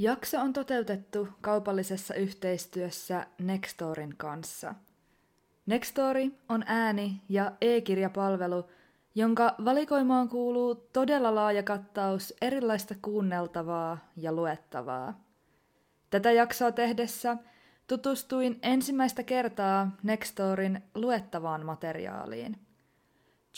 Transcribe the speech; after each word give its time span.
Jakso 0.00 0.40
on 0.40 0.52
toteutettu 0.52 1.28
kaupallisessa 1.40 2.14
yhteistyössä 2.14 3.26
Nextorin 3.38 4.14
kanssa. 4.16 4.74
Nextori 5.66 6.30
on 6.48 6.64
ääni- 6.66 7.20
ja 7.28 7.52
e-kirjapalvelu, 7.60 8.64
jonka 9.14 9.54
valikoimaan 9.64 10.28
kuuluu 10.28 10.74
todella 10.74 11.34
laaja 11.34 11.62
kattaus 11.62 12.34
erilaista 12.40 12.94
kuunneltavaa 13.02 13.98
ja 14.16 14.32
luettavaa. 14.32 15.24
Tätä 16.10 16.32
jaksoa 16.32 16.72
tehdessä 16.72 17.36
tutustuin 17.86 18.58
ensimmäistä 18.62 19.22
kertaa 19.22 19.96
Nextorin 20.02 20.82
luettavaan 20.94 21.66
materiaaliin. 21.66 22.56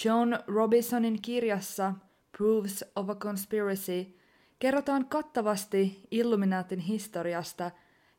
John 0.04 0.34
Robisonin 0.46 1.22
kirjassa 1.22 1.94
Proofs 2.38 2.84
of 2.96 3.10
a 3.10 3.14
Conspiracy– 3.14 4.06
Kerrotaan 4.62 5.06
kattavasti 5.06 6.06
Illuminaatin 6.10 6.78
historiasta 6.78 7.70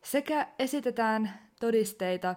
sekä 0.02 0.47
esitetään 0.59 1.33
todisteita, 1.59 2.35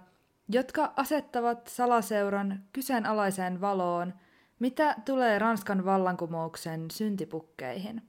jotka 0.48 0.92
asettavat 0.96 1.66
salaseuran 1.66 2.62
kyseenalaiseen 2.72 3.60
valoon, 3.60 4.14
mitä 4.58 4.96
tulee 5.04 5.38
Ranskan 5.38 5.84
vallankumouksen 5.84 6.90
syntipukkeihin. 6.90 8.02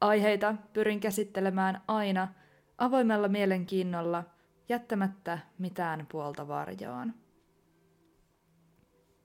Aiheita 0.00 0.54
pyrin 0.72 1.00
käsittelemään 1.00 1.82
aina 1.88 2.28
avoimella 2.78 3.28
mielenkiinnolla, 3.28 4.24
jättämättä 4.68 5.38
mitään 5.58 6.06
puolta 6.12 6.48
varjoon. 6.48 7.14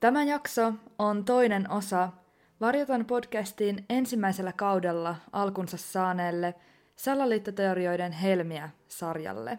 Tämä 0.00 0.24
jakso 0.24 0.74
on 0.98 1.24
toinen 1.24 1.70
osa 1.70 2.12
Varjoton 2.60 3.04
podcastin 3.04 3.84
ensimmäisellä 3.90 4.52
kaudella 4.52 5.16
alkunsa 5.32 5.76
saaneelle 5.76 6.54
Salaliittoteorioiden 6.96 8.12
helmiä 8.12 8.70
sarjalle. 8.88 9.58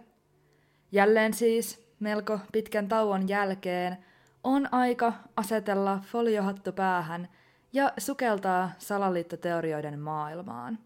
Jälleen 0.91 1.33
siis 1.33 1.95
melko 1.99 2.39
pitkän 2.51 2.87
tauon 2.87 3.29
jälkeen 3.29 3.97
on 4.43 4.73
aika 4.73 5.13
asetella 5.35 5.99
foliohattu 6.05 6.71
päähän 6.71 7.27
ja 7.73 7.93
sukeltaa 7.97 8.71
salaliittoteorioiden 8.77 9.99
maailmaan. 9.99 10.79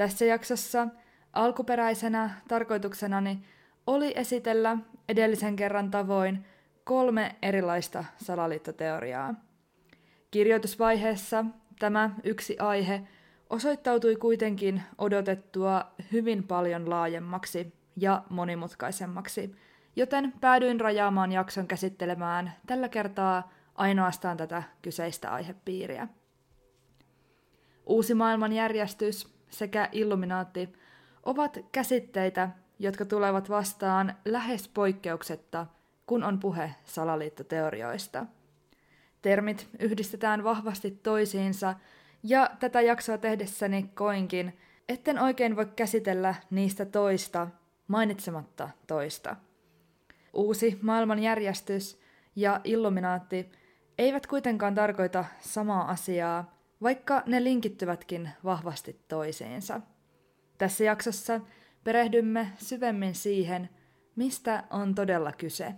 Tässä 0.00 0.24
jaksossa 0.24 0.88
alkuperäisenä 1.32 2.30
tarkoituksenani 2.48 3.42
oli 3.86 4.12
esitellä 4.16 4.78
edellisen 5.08 5.56
kerran 5.56 5.90
tavoin 5.90 6.44
kolme 6.84 7.36
erilaista 7.42 8.04
salaliittoteoriaa. 8.16 9.34
Kirjoitusvaiheessa 10.30 11.44
tämä 11.78 12.10
yksi 12.24 12.58
aihe 12.58 13.02
osoittautui 13.50 14.16
kuitenkin 14.16 14.82
odotettua 14.98 15.84
hyvin 16.12 16.42
paljon 16.42 16.90
laajemmaksi 16.90 17.72
ja 17.96 18.22
monimutkaisemmaksi, 18.30 19.56
joten 19.96 20.32
päädyin 20.40 20.80
rajaamaan 20.80 21.32
jakson 21.32 21.66
käsittelemään 21.66 22.52
tällä 22.66 22.88
kertaa 22.88 23.52
ainoastaan 23.74 24.36
tätä 24.36 24.62
kyseistä 24.82 25.30
aihepiiriä. 25.30 26.08
Uusi 27.86 28.14
maailmanjärjestys 28.14 29.39
sekä 29.50 29.88
Illuminaatti 29.92 30.72
ovat 31.22 31.58
käsitteitä, 31.72 32.50
jotka 32.78 33.04
tulevat 33.04 33.50
vastaan 33.50 34.14
lähes 34.24 34.68
poikkeuksetta, 34.68 35.66
kun 36.06 36.24
on 36.24 36.40
puhe 36.40 36.74
salaliittoteorioista. 36.84 38.26
Termit 39.22 39.68
yhdistetään 39.78 40.44
vahvasti 40.44 40.90
toisiinsa, 40.90 41.74
ja 42.22 42.50
tätä 42.60 42.80
jaksoa 42.80 43.18
tehdessäni 43.18 43.90
koinkin, 43.94 44.58
etten 44.88 45.18
oikein 45.18 45.56
voi 45.56 45.66
käsitellä 45.76 46.34
niistä 46.50 46.84
toista, 46.84 47.48
mainitsematta 47.88 48.68
toista. 48.86 49.36
Uusi 50.32 50.78
maailmanjärjestys 50.82 52.00
ja 52.36 52.60
Illuminaatti 52.64 53.52
eivät 53.98 54.26
kuitenkaan 54.26 54.74
tarkoita 54.74 55.24
samaa 55.40 55.90
asiaa, 55.90 56.59
vaikka 56.82 57.22
ne 57.26 57.44
linkittyvätkin 57.44 58.30
vahvasti 58.44 59.04
toisiinsa. 59.08 59.80
Tässä 60.58 60.84
jaksossa 60.84 61.40
perehdymme 61.84 62.52
syvemmin 62.58 63.14
siihen, 63.14 63.68
mistä 64.16 64.64
on 64.70 64.94
todella 64.94 65.32
kyse. 65.32 65.74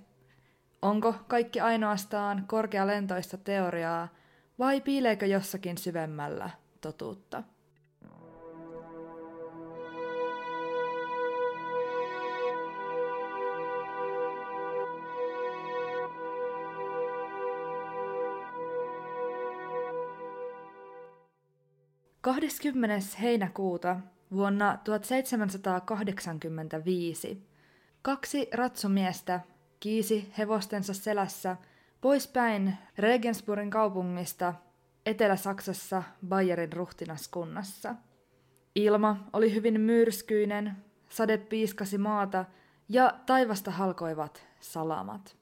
Onko 0.83 1.15
kaikki 1.29 1.61
ainoastaan 1.61 2.45
korkealentoista 2.47 3.37
teoriaa 3.39 4.09
vai 4.59 4.81
piileekö 4.81 5.27
jossakin 5.27 5.79
syvemmällä 5.79 6.51
totuutta? 6.81 7.43
20. 22.23 22.99
heinäkuuta 23.21 24.01
vuonna 24.33 24.79
1785 24.85 27.47
kaksi 28.03 28.49
ratsumiestä 28.55 29.41
kiisi 29.81 30.33
hevostensa 30.39 30.95
selässä 30.95 31.57
poispäin 32.01 32.79
Regensburgin 32.99 33.71
kaupungista 33.71 34.55
Etelä-Saksassa 35.07 36.03
Bayerin 36.29 36.73
ruhtinaskunnassa. 36.73 37.95
Ilma 38.75 39.29
oli 39.33 39.55
hyvin 39.55 39.81
myrskyinen, 39.81 40.77
sade 41.09 41.39
piiskasi 41.39 41.99
maata 41.99 42.45
ja 42.89 43.15
taivasta 43.27 43.71
halkoivat 43.71 44.47
salamat. 44.61 45.37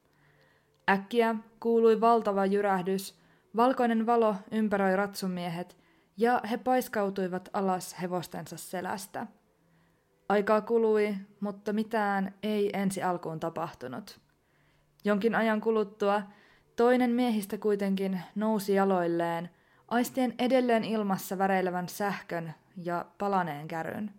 Äkkiä 0.90 1.34
kuului 1.60 2.00
valtava 2.00 2.46
jyrähdys, 2.46 3.20
Valkoinen 3.56 4.06
valo 4.06 4.34
ympäröi 4.50 4.96
ratsumiehet 4.96 5.80
ja 6.20 6.40
he 6.50 6.56
paiskautuivat 6.56 7.48
alas 7.52 7.96
hevostensa 8.02 8.56
selästä. 8.56 9.26
Aikaa 10.28 10.60
kului, 10.60 11.16
mutta 11.40 11.72
mitään 11.72 12.34
ei 12.42 12.70
ensi 12.72 13.02
alkuun 13.02 13.40
tapahtunut. 13.40 14.20
Jonkin 15.04 15.34
ajan 15.34 15.60
kuluttua 15.60 16.22
toinen 16.76 17.10
miehistä 17.10 17.58
kuitenkin 17.58 18.20
nousi 18.34 18.74
jaloilleen, 18.74 19.50
aistien 19.88 20.34
edelleen 20.38 20.84
ilmassa 20.84 21.38
väreilevän 21.38 21.88
sähkön 21.88 22.54
ja 22.76 23.04
palaneen 23.18 23.68
käryn. 23.68 24.14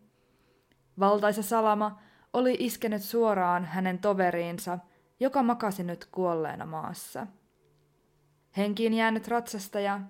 Valtaisa 0.99 1.43
salama 1.43 1.99
oli 2.33 2.55
iskenyt 2.59 3.01
suoraan 3.01 3.65
hänen 3.65 3.99
toveriinsa, 3.99 4.79
joka 5.19 5.43
makasi 5.43 5.83
nyt 5.83 6.05
kuolleena 6.05 6.65
maassa. 6.65 7.27
Henkiin 8.57 8.93
jäänyt 8.93 9.27
ratsastaja 9.27 10.01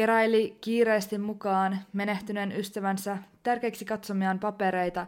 keräili 0.00 0.58
kiireesti 0.60 1.18
mukaan 1.18 1.78
menehtyneen 1.92 2.52
ystävänsä 2.52 3.18
tärkeiksi 3.42 3.84
katsomiaan 3.84 4.38
papereita 4.38 5.06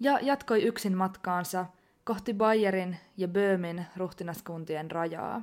ja 0.00 0.18
jatkoi 0.22 0.62
yksin 0.62 0.96
matkaansa 0.96 1.66
kohti 2.04 2.34
Bayerin 2.34 2.96
ja 3.16 3.28
Böömin 3.28 3.86
ruhtinaskuntien 3.96 4.90
rajaa. 4.90 5.42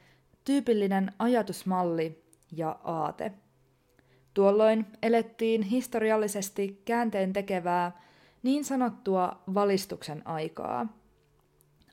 tyypillinen 0.45 1.13
ajatusmalli 1.19 2.25
ja 2.53 2.79
aate. 2.85 3.33
Tuolloin 4.35 4.87
elettiin 5.03 5.63
historiallisesti 5.63 6.83
käänteen 6.85 7.33
tekevää 7.33 8.01
niin 8.43 8.65
sanottua 8.65 9.43
valistuksen 9.55 10.27
aikaa. 10.27 10.87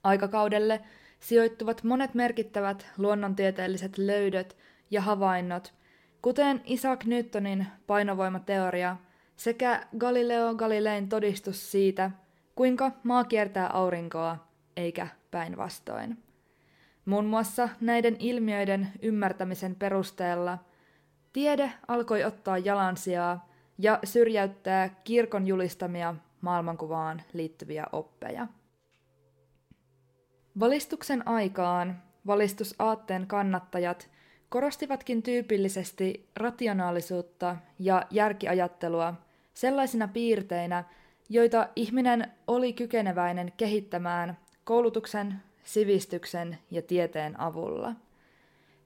Aikakaudelle 0.04 0.82
sijoittuvat 1.20 1.84
monet 1.84 2.14
merkittävät 2.14 2.88
luonnontieteelliset 2.98 3.98
löydöt 3.98 4.58
ja 4.92 5.02
havainnot, 5.02 5.74
kuten 6.22 6.62
Isaac 6.66 7.06
Newtonin 7.06 7.68
painovoimateoria 7.88 8.98
sekä 9.36 9.88
Galileo 9.98 10.56
Galilein 10.56 11.10
todistus 11.10 11.72
siitä, 11.72 12.12
kuinka 12.56 12.92
maa 13.04 13.24
kiertää 13.24 13.68
aurinkoa 13.68 14.48
eikä 14.78 15.08
päinvastoin. 15.32 16.29
Muun 17.10 17.26
muassa 17.26 17.70
näiden 17.82 18.16
ilmiöiden 18.20 18.88
ymmärtämisen 19.02 19.76
perusteella 19.76 20.58
tiede 21.34 21.72
alkoi 21.88 22.24
ottaa 22.24 22.58
jalansijaa 22.58 23.50
ja 23.78 24.00
syrjäyttää 24.04 24.90
kirkon 25.04 25.48
julistamia 25.48 26.16
maailmankuvaan 26.42 27.22
liittyviä 27.34 27.86
oppeja. 27.92 28.48
Valistuksen 30.60 31.28
aikaan 31.28 32.02
valistusaatteen 32.28 33.28
kannattajat 33.28 34.10
korostivatkin 34.50 35.24
tyypillisesti 35.24 36.30
rationaalisuutta 36.36 37.56
ja 37.80 38.04
järkiajattelua 38.12 39.14
sellaisina 39.54 40.08
piirteinä, 40.08 40.84
joita 41.30 41.70
ihminen 41.76 42.32
oli 42.48 42.74
kykeneväinen 42.74 43.52
kehittämään 43.58 44.38
koulutuksen, 44.64 45.49
sivistyksen 45.70 46.58
ja 46.72 46.82
tieteen 46.82 47.40
avulla. 47.40 47.96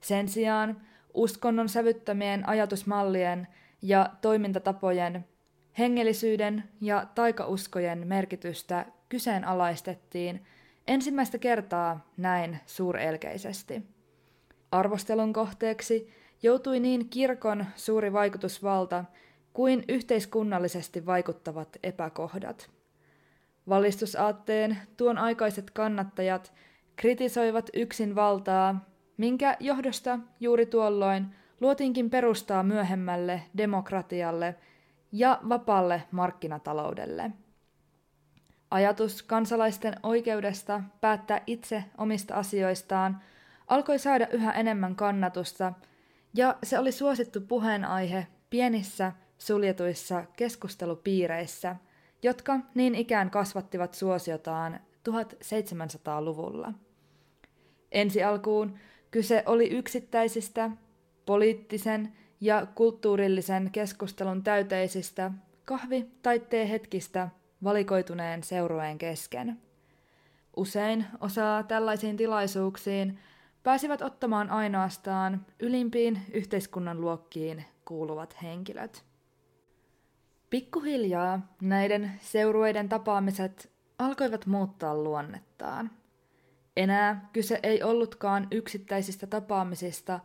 Sen 0.02 0.28
sijaan 0.28 0.82
uskonnon 1.14 1.70
sävyttämien 1.70 2.50
ajatusmallien 2.50 3.48
ja 3.82 4.10
toimintatapojen 4.22 5.26
hengellisyyden 5.78 6.64
ja 6.82 7.08
taikauskojen 7.16 8.08
merkitystä 8.08 8.86
kyseenalaistettiin 9.10 10.46
ensimmäistä 10.88 11.38
kertaa 11.38 12.12
näin 12.18 12.60
suurelkeisesti. 12.66 13.84
Arvostelun 14.72 15.34
kohteeksi 15.34 16.14
joutui 16.42 16.80
niin 16.80 17.10
kirkon 17.10 17.66
suuri 17.76 18.14
vaikutusvalta 18.14 19.06
kuin 19.54 19.84
yhteiskunnallisesti 19.88 21.06
vaikuttavat 21.06 21.78
epäkohdat. 21.84 22.70
Valistusaatteen 23.70 24.78
tuon 24.98 25.18
aikaiset 25.18 25.72
kannattajat 25.72 26.54
kritisoivat 26.96 27.70
yksin 27.74 28.16
valtaa, 28.16 28.86
minkä 29.18 29.58
johdosta 29.60 30.20
juuri 30.40 30.66
tuolloin 30.66 31.26
luotiinkin 31.62 32.10
perustaa 32.10 32.64
myöhemmälle 32.64 33.42
demokratialle 33.58 34.56
ja 35.12 35.40
vapaalle 35.50 36.04
markkinataloudelle. 36.12 37.32
Ajatus 38.72 39.24
kansalaisten 39.24 39.96
oikeudesta 40.04 40.82
päättää 41.02 41.42
itse 41.48 41.84
omista 41.98 42.36
asioistaan 42.36 43.22
alkoi 43.68 44.00
saada 44.00 44.28
yhä 44.32 44.52
enemmän 44.52 44.96
kannatusta, 44.96 45.74
ja 46.34 46.58
se 46.64 46.80
oli 46.80 46.92
suosittu 46.92 47.42
puheenaihe 47.42 48.28
pienissä 48.50 49.12
suljetuissa 49.38 50.26
keskustelupiireissä, 50.36 51.76
jotka 52.24 52.60
niin 52.76 52.96
ikään 52.96 53.30
kasvattivat 53.30 53.94
suosiotaan 53.94 54.80
1700-luvulla. 55.10 56.74
Ensi 57.92 58.24
alkuun 58.24 58.80
kyse 59.12 59.44
oli 59.46 59.70
yksittäisistä, 59.70 60.72
poliittisen 61.26 62.14
ja 62.42 62.68
kulttuurillisen 62.76 63.70
keskustelun 63.72 64.44
täyteisistä 64.44 65.32
kahvi- 65.66 66.12
tai 66.22 66.40
teehetkistä 66.40 67.30
valikoituneen 67.64 68.44
seurueen 68.44 68.98
kesken. 68.98 69.62
Usein 70.56 71.06
osaa 71.22 71.64
tällaisiin 71.64 72.18
tilaisuuksiin 72.18 73.20
pääsivät 73.64 74.02
ottamaan 74.02 74.50
ainoastaan 74.50 75.46
ylimpiin 75.60 76.22
yhteiskunnan 76.34 77.02
luokkiin 77.02 77.66
kuuluvat 77.86 78.36
henkilöt. 78.44 79.04
Pikkuhiljaa 80.50 81.56
näiden 81.62 82.12
seurueiden 82.22 82.90
tapaamiset 82.90 83.73
alkoivat 84.06 84.46
muuttaa 84.46 84.96
luonnettaan. 84.96 85.92
Enää 86.78 87.30
kyse 87.34 87.60
ei 87.64 87.84
ollutkaan 87.84 88.48
yksittäisistä 88.52 89.28
tapaamisista, 89.28 90.20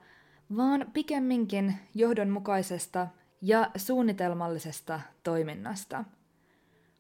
vaan 0.57 0.87
pikemminkin 0.93 1.75
johdonmukaisesta 1.95 3.07
ja 3.43 3.71
suunnitelmallisesta 3.77 5.01
toiminnasta. 5.23 6.05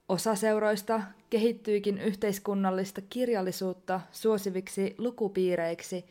Osa 0.08 0.34
seuroista 0.34 1.02
kehittyikin 1.30 1.98
yhteiskunnallista 1.98 3.00
kirjallisuutta 3.00 4.00
suosiviksi 4.12 4.94
lukupiireiksi, 4.98 6.04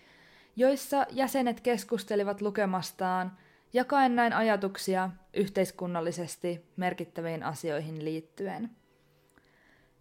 joissa 0.56 1.06
jäsenet 1.12 1.62
keskustelivat 1.62 2.42
lukemastaan– 2.42 3.32
jakaen 3.74 4.16
näin 4.16 4.34
ajatuksia 4.34 5.10
yhteiskunnallisesti 5.34 6.66
merkittäviin 6.76 7.44
asioihin 7.44 8.06
liittyen. 8.06 8.70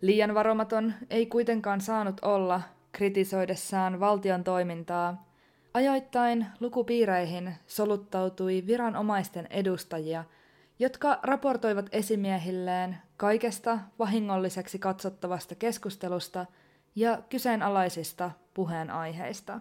Liian 0.00 0.34
varomaton 0.34 0.92
ei 1.10 1.26
kuitenkaan 1.26 1.80
saanut 1.80 2.20
olla 2.22 2.62
kritisoidessaan 2.92 4.00
valtion 4.00 4.44
toimintaa. 4.44 5.26
Ajoittain 5.74 6.46
lukupiireihin 6.60 7.54
soluttautui 7.66 8.64
viranomaisten 8.66 9.46
edustajia, 9.50 10.24
jotka 10.78 11.18
raportoivat 11.22 11.86
esimiehilleen 11.92 12.96
kaikesta 13.16 13.78
vahingolliseksi 13.98 14.78
katsottavasta 14.78 15.54
keskustelusta 15.54 16.46
ja 16.94 17.22
kyseenalaisista 17.28 18.30
puheenaiheista. 18.54 19.60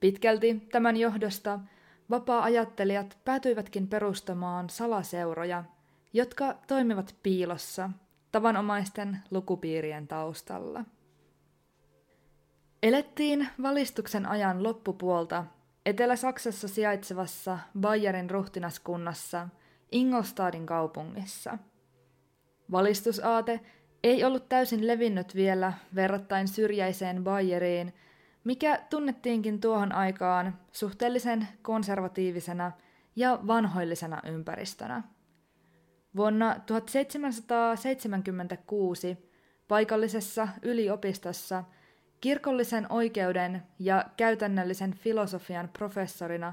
Pitkälti 0.00 0.68
tämän 0.72 0.96
johdosta– 0.96 1.58
vapaa-ajattelijat 2.10 3.18
päätyivätkin 3.24 3.88
perustamaan 3.88 4.70
salaseuroja, 4.70 5.64
jotka 6.12 6.54
toimivat 6.66 7.14
piilossa 7.22 7.90
tavanomaisten 8.36 9.18
lukupiirien 9.30 10.08
taustalla. 10.08 10.84
Elettiin 12.82 13.48
valistuksen 13.62 14.26
ajan 14.26 14.62
loppupuolta 14.62 15.44
Etelä-Saksassa 15.86 16.68
sijaitsevassa 16.68 17.58
Bayerin 17.80 18.30
ruhtinaskunnassa 18.30 19.48
Ingolstadin 19.92 20.66
kaupungissa. 20.66 21.58
Valistusaate 22.70 23.60
ei 24.02 24.24
ollut 24.24 24.48
täysin 24.48 24.86
levinnyt 24.86 25.34
vielä 25.34 25.72
verrattain 25.94 26.48
syrjäiseen 26.48 27.24
Bayeriin, 27.24 27.94
mikä 28.44 28.78
tunnettiinkin 28.90 29.60
tuohon 29.60 29.92
aikaan 29.92 30.58
suhteellisen 30.72 31.48
konservatiivisena 31.62 32.72
ja 33.16 33.38
vanhoillisena 33.46 34.20
ympäristönä. 34.24 35.02
Vuonna 36.16 36.56
1776 36.66 39.18
paikallisessa 39.68 40.48
yliopistossa 40.62 41.64
kirkollisen 42.20 42.92
oikeuden 42.92 43.62
ja 43.78 44.04
käytännöllisen 44.16 44.94
filosofian 44.94 45.70
professorina 45.78 46.52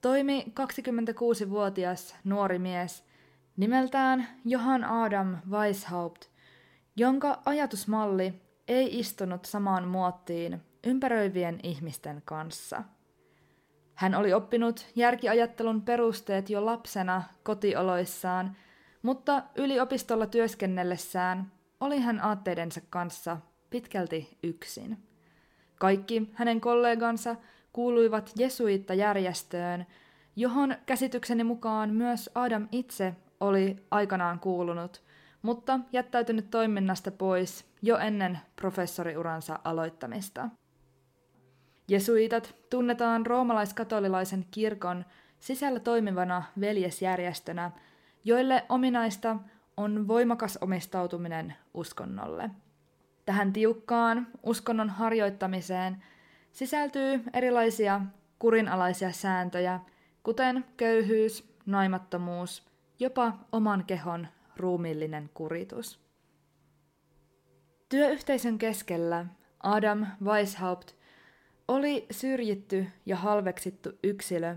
toimi 0.00 0.52
26-vuotias 0.60 2.16
nuori 2.24 2.58
mies 2.58 3.04
nimeltään 3.56 4.28
Johann 4.44 4.84
Adam 4.84 5.36
Weishaupt, 5.50 6.24
jonka 6.96 7.42
ajatusmalli 7.44 8.42
ei 8.68 8.98
istunut 8.98 9.44
samaan 9.44 9.88
muottiin 9.88 10.62
ympäröivien 10.86 11.60
ihmisten 11.62 12.22
kanssa. 12.24 12.82
Hän 13.94 14.14
oli 14.14 14.32
oppinut 14.32 14.86
järkiajattelun 14.96 15.82
perusteet 15.82 16.50
jo 16.50 16.64
lapsena 16.64 17.22
kotioloissaan, 17.42 18.56
mutta 19.02 19.42
yliopistolla 19.54 20.26
työskennellessään 20.26 21.52
oli 21.80 22.00
hän 22.00 22.20
aatteidensa 22.24 22.80
kanssa 22.90 23.36
pitkälti 23.70 24.38
yksin. 24.42 24.98
Kaikki 25.78 26.30
hänen 26.34 26.60
kollegansa 26.60 27.36
kuuluivat 27.72 28.32
Jesuitta-järjestöön, 28.36 29.86
johon 30.36 30.74
käsitykseni 30.86 31.44
mukaan 31.44 31.90
myös 31.90 32.30
Adam 32.34 32.68
itse 32.72 33.14
oli 33.40 33.86
aikanaan 33.90 34.40
kuulunut, 34.40 35.02
mutta 35.42 35.80
jättäytynyt 35.92 36.50
toiminnasta 36.50 37.10
pois 37.10 37.64
jo 37.82 37.98
ennen 37.98 38.38
professoriuransa 38.56 39.58
aloittamista. 39.64 40.48
Jesuitat 41.88 42.54
tunnetaan 42.70 43.26
roomalaiskatolilaisen 43.26 44.46
kirkon 44.50 45.04
sisällä 45.40 45.80
toimivana 45.80 46.42
veljesjärjestönä, 46.60 47.70
joille 48.28 48.64
ominaista 48.68 49.36
on 49.76 50.08
voimakas 50.08 50.58
omistautuminen 50.60 51.54
uskonnolle. 51.74 52.50
Tähän 53.24 53.52
tiukkaan 53.52 54.26
uskonnon 54.42 54.90
harjoittamiseen 54.90 56.02
sisältyy 56.52 57.20
erilaisia 57.32 58.00
kurinalaisia 58.38 59.12
sääntöjä, 59.12 59.80
kuten 60.22 60.64
köyhyys, 60.76 61.54
naimattomuus, 61.66 62.66
jopa 62.98 63.32
oman 63.52 63.84
kehon 63.86 64.26
ruumiillinen 64.56 65.30
kuritus. 65.34 66.00
Työyhteisön 67.88 68.58
keskellä 68.58 69.26
Adam 69.62 70.06
Weishaupt 70.24 70.92
oli 71.68 72.06
syrjitty 72.10 72.86
ja 73.06 73.16
halveksittu 73.16 73.90
yksilö, 74.02 74.56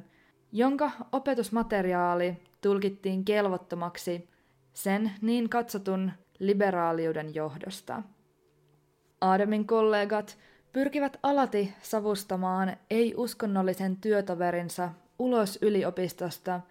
jonka 0.51 0.91
opetusmateriaali 1.11 2.50
tulkittiin 2.61 3.25
kelvottomaksi 3.25 4.29
sen 4.73 5.11
niin 5.21 5.49
katsotun 5.49 6.11
liberaaliuden 6.39 7.35
johdosta. 7.35 8.03
Adamin 9.21 9.67
kollegat 9.67 10.37
pyrkivät 10.73 11.17
alati 11.23 11.73
savustamaan 11.81 12.77
ei-uskonnollisen 12.89 13.97
työtoverinsa 13.97 14.89
ulos 15.19 15.59
yliopistosta 15.61 16.61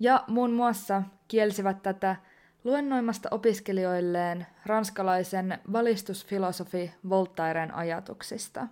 ja 0.00 0.24
muun 0.26 0.52
muassa 0.52 1.02
kielsivät 1.28 1.82
tätä 1.82 2.16
luennoimasta 2.64 3.28
opiskelijoilleen 3.30 4.46
ranskalaisen 4.66 5.58
valistusfilosofi 5.72 6.94
Voltairen 7.08 7.74
ajatuksista. 7.74 8.68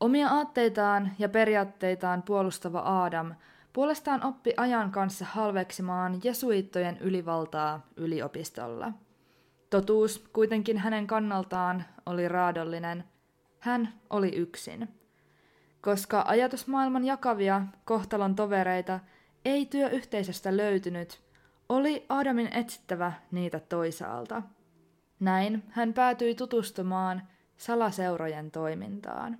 Omia 0.00 0.28
aatteitaan 0.28 1.12
ja 1.18 1.28
periaatteitaan 1.28 2.22
puolustava 2.22 3.04
Adam 3.04 3.34
puolestaan 3.74 4.24
oppi 4.24 4.54
ajan 4.56 4.90
kanssa 4.90 5.24
halveksimaan 5.24 6.20
jesuittojen 6.24 6.98
ylivaltaa 6.98 7.86
yliopistolla. 7.96 8.92
Totuus 9.70 10.28
kuitenkin 10.32 10.78
hänen 10.78 11.06
kannaltaan 11.06 11.84
oli 12.06 12.28
raadollinen. 12.28 13.04
Hän 13.58 13.92
oli 14.10 14.28
yksin. 14.28 14.88
Koska 15.80 16.24
ajatusmaailman 16.26 17.04
jakavia 17.04 17.62
kohtalon 17.84 18.34
tovereita 18.34 19.00
ei 19.44 19.66
työyhteisöstä 19.66 20.56
löytynyt, 20.56 21.20
oli 21.68 22.06
Adamin 22.08 22.56
etsittävä 22.56 23.12
niitä 23.30 23.60
toisaalta. 23.60 24.42
Näin 25.20 25.62
hän 25.70 25.92
päätyi 25.92 26.34
tutustumaan 26.34 27.22
salaseurojen 27.56 28.50
toimintaan. 28.50 29.38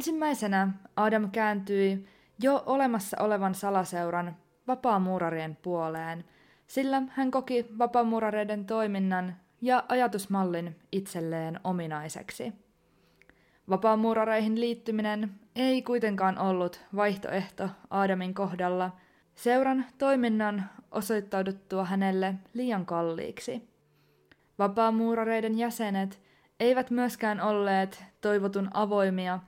Ensimmäisenä 0.00 0.68
Adam 0.96 1.30
kääntyi 1.30 2.06
jo 2.42 2.62
olemassa 2.66 3.16
olevan 3.20 3.54
salaseuran 3.54 4.36
vapaamuurarien 4.66 5.56
puoleen, 5.62 6.24
sillä 6.66 7.02
hän 7.08 7.30
koki 7.30 7.66
vapaamuurareiden 7.78 8.66
toiminnan 8.66 9.36
ja 9.60 9.84
ajatusmallin 9.88 10.76
itselleen 10.92 11.60
ominaiseksi. 11.64 12.52
Vapaamuurareihin 13.70 14.60
liittyminen 14.60 15.30
ei 15.56 15.82
kuitenkaan 15.82 16.38
ollut 16.38 16.80
vaihtoehto 16.96 17.68
Adamin 17.90 18.34
kohdalla 18.34 18.96
seuran 19.34 19.86
toiminnan 19.98 20.70
osoittauduttua 20.90 21.84
hänelle 21.84 22.34
liian 22.54 22.86
kalliiksi. 22.86 23.68
Vapaamuurareiden 24.58 25.58
jäsenet 25.58 26.20
eivät 26.60 26.90
myöskään 26.90 27.40
olleet 27.40 28.04
toivotun 28.20 28.70
avoimia 28.74 29.38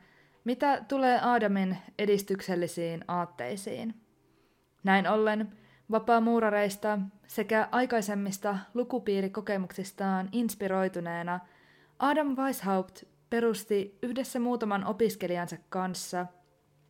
mitä 0.45 0.85
tulee 0.89 1.21
Aadamin 1.23 1.79
edistyksellisiin 1.99 3.05
aatteisiin? 3.09 3.95
Näin 4.85 5.09
ollen 5.09 5.53
vapaamuurareista 5.91 6.99
sekä 7.27 7.69
aikaisemmista 7.73 8.59
lukupiirikokemuksistaan 8.75 10.29
inspiroituneena 10.33 11.41
Adam 11.99 12.37
Weishaupt 12.37 13.03
perusti 13.31 13.99
yhdessä 14.03 14.41
muutaman 14.41 14.85
opiskelijansa 14.85 15.57
kanssa 15.69 16.27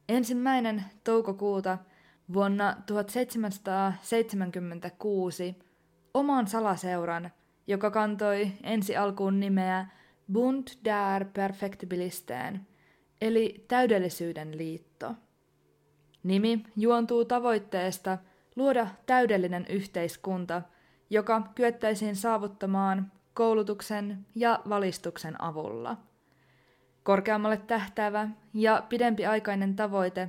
ensimmäinen 0.08 0.84
toukokuuta 1.04 1.78
vuonna 2.32 2.76
1776 2.86 5.58
oman 6.14 6.46
salaseuran, 6.46 7.30
joka 7.66 7.90
kantoi 7.90 8.52
ensi 8.62 8.96
alkuun 8.96 9.40
nimeä 9.40 9.86
Bund 10.32 10.68
der 10.84 11.24
Perfektibilisten– 11.24 12.60
eli 13.22 13.64
täydellisyyden 13.68 14.58
liitto. 14.58 15.14
Nimi 16.22 16.64
juontuu 16.76 17.24
tavoitteesta 17.24 18.18
luoda 18.56 18.86
täydellinen 19.06 19.66
yhteiskunta, 19.68 20.62
joka 21.10 21.42
kyettäisiin 21.54 22.16
saavuttamaan 22.16 23.12
koulutuksen 23.34 24.26
ja 24.34 24.60
valistuksen 24.68 25.42
avulla. 25.42 25.96
Korkeammalle 27.02 27.56
tähtäävä 27.56 28.28
ja 28.54 28.82
pidempiaikainen 28.88 29.76
tavoite 29.76 30.28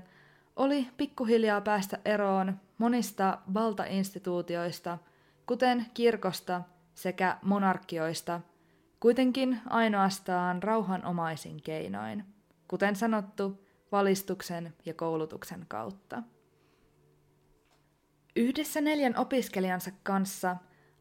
oli 0.56 0.88
pikkuhiljaa 0.98 1.62
päästä 1.62 2.00
eroon 2.06 2.60
monista 2.78 3.38
valtainstituutioista, 3.54 4.98
kuten 5.46 5.86
kirkosta 5.94 6.62
sekä 6.94 7.38
monarkioista, 7.42 8.42
kuitenkin 9.00 9.62
ainoastaan 9.70 10.64
rauhanomaisin 10.64 11.62
keinoin 11.62 12.33
kuten 12.74 12.96
sanottu, 12.96 13.66
valistuksen 13.92 14.74
ja 14.86 14.94
koulutuksen 14.94 15.66
kautta. 15.68 16.24
Yhdessä 18.36 18.82
neljän 18.82 19.18
opiskelijansa 19.18 19.92
kanssa 20.04 20.56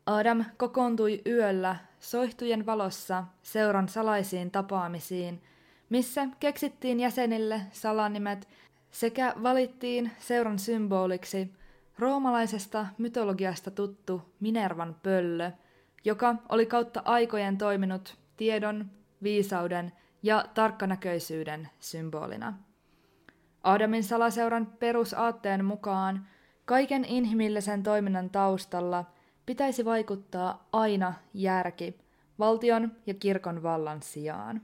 Adam 0.06 0.44
kokoontui 0.56 1.22
yöllä 1.26 1.76
soihtujen 2.00 2.66
valossa 2.66 3.24
seuran 3.42 3.88
salaisiin 3.88 4.50
tapaamisiin, 4.50 5.42
missä 5.90 6.28
keksittiin 6.40 7.00
jäsenille 7.00 7.60
salanimet 7.70 8.48
sekä 8.90 9.34
valittiin 9.42 10.10
seuran 10.18 10.58
symboliksi 10.58 11.52
roomalaisesta 11.98 12.86
mytologiasta 12.98 13.70
tuttu 13.70 14.22
Minervan 14.40 14.96
pöllö, 15.02 15.50
joka 16.04 16.34
oli 16.48 16.66
kautta 16.66 17.02
aikojen 17.04 17.58
toiminut 17.58 18.18
tiedon, 18.36 18.90
viisauden 19.22 19.92
ja 20.22 20.44
tarkkanäköisyyden 20.54 21.68
symbolina. 21.80 22.54
Adamin 23.62 24.04
salaseuran 24.04 24.66
perusaatteen 24.66 25.64
mukaan 25.64 26.26
kaiken 26.64 27.04
inhimillisen 27.04 27.82
toiminnan 27.82 28.30
taustalla 28.30 29.04
pitäisi 29.46 29.84
vaikuttaa 29.84 30.68
aina 30.72 31.14
järki 31.34 31.98
valtion 32.38 32.92
ja 33.06 33.14
kirkon 33.14 33.62
vallan 33.62 34.02
sijaan. 34.02 34.60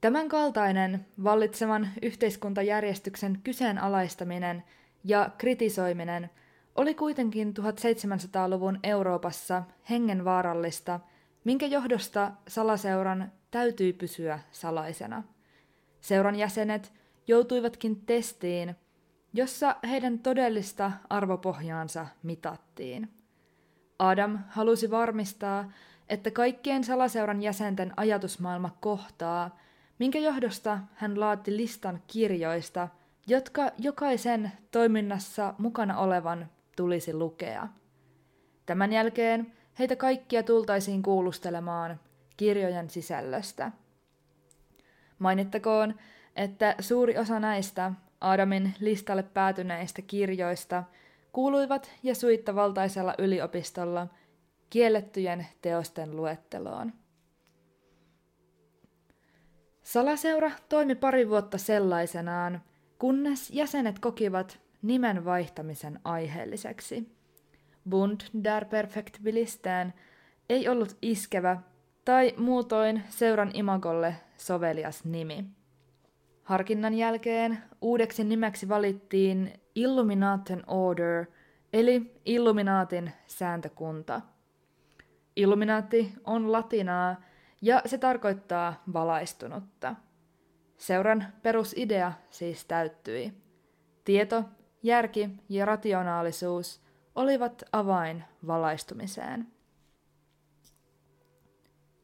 Tämän 0.00 0.28
kaltainen 0.28 1.06
vallitsevan 1.24 1.88
yhteiskuntajärjestyksen 2.02 3.40
kyseenalaistaminen 3.44 4.64
ja 5.04 5.30
kritisoiminen 5.38 6.30
oli 6.74 6.94
kuitenkin 6.94 7.54
1700-luvun 7.58 8.78
Euroopassa 8.82 9.62
hengenvaarallista, 9.90 11.00
minkä 11.44 11.66
johdosta 11.66 12.32
salaseuran 12.48 13.32
täytyi 13.50 13.92
pysyä 13.92 14.38
salaisena. 14.52 15.22
Seuran 16.00 16.36
jäsenet 16.36 16.92
joutuivatkin 17.26 18.06
testiin, 18.06 18.76
jossa 19.32 19.76
heidän 19.88 20.18
todellista 20.18 20.92
arvopohjaansa 21.10 22.06
mitattiin. 22.22 23.08
Adam 23.98 24.38
halusi 24.48 24.90
varmistaa, 24.90 25.72
että 26.08 26.30
kaikkien 26.30 26.84
salaseuran 26.84 27.42
jäsenten 27.42 27.92
ajatusmaailma 27.96 28.76
kohtaa, 28.80 29.58
minkä 29.98 30.18
johdosta 30.18 30.78
hän 30.94 31.20
laati 31.20 31.56
listan 31.56 32.02
kirjoista, 32.06 32.88
jotka 33.26 33.70
jokaisen 33.78 34.52
toiminnassa 34.70 35.54
mukana 35.58 35.98
olevan 35.98 36.48
tulisi 36.76 37.14
lukea. 37.14 37.68
Tämän 38.66 38.92
jälkeen 38.92 39.52
heitä 39.78 39.96
kaikkia 39.96 40.42
tultaisiin 40.42 41.02
kuulustelemaan 41.02 42.00
kirjojen 42.36 42.90
sisällöstä. 42.90 43.72
Mainittakoon, 45.18 45.94
että 46.36 46.74
suuri 46.80 47.18
osa 47.18 47.40
näistä 47.40 47.92
Adamin 48.20 48.74
listalle 48.80 49.22
päätyneistä 49.22 50.02
kirjoista 50.02 50.84
kuuluivat 51.32 51.90
jesuittavaltaisella 52.02 53.14
yliopistolla 53.18 54.06
kiellettyjen 54.70 55.46
teosten 55.62 56.16
luetteloon. 56.16 56.92
Salaseura 59.82 60.50
toimi 60.68 60.94
pari 60.94 61.28
vuotta 61.28 61.58
sellaisenaan, 61.58 62.62
kunnes 62.98 63.50
jäsenet 63.50 63.98
kokivat 63.98 64.60
nimen 64.82 65.24
vaihtamisen 65.24 66.00
aiheelliseksi. 66.04 67.14
Bund 67.88 68.20
der 68.44 68.64
Perfektbilistään 68.64 69.94
ei 70.48 70.68
ollut 70.68 70.96
iskevä 71.02 71.60
tai 72.04 72.34
muutoin 72.36 73.02
seuran 73.08 73.50
imagolle 73.54 74.14
sovelias 74.36 75.04
nimi. 75.04 75.44
Harkinnan 76.42 76.94
jälkeen 76.94 77.58
uudeksi 77.80 78.24
nimeksi 78.24 78.68
valittiin 78.68 79.52
Illuminaten 79.74 80.62
Order, 80.66 81.26
eli 81.72 82.20
Illuminaatin 82.24 83.12
sääntökunta. 83.26 84.20
Illuminaatti 85.36 86.12
on 86.24 86.52
latinaa 86.52 87.22
ja 87.62 87.82
se 87.86 87.98
tarkoittaa 87.98 88.82
valaistunutta. 88.92 89.94
Seuran 90.76 91.26
perusidea 91.42 92.12
siis 92.30 92.64
täyttyi. 92.64 93.32
Tieto, 94.04 94.44
järki 94.82 95.30
ja 95.48 95.64
rationaalisuus 95.64 96.83
olivat 97.14 97.62
avain 97.72 98.24
valaistumiseen. 98.46 99.46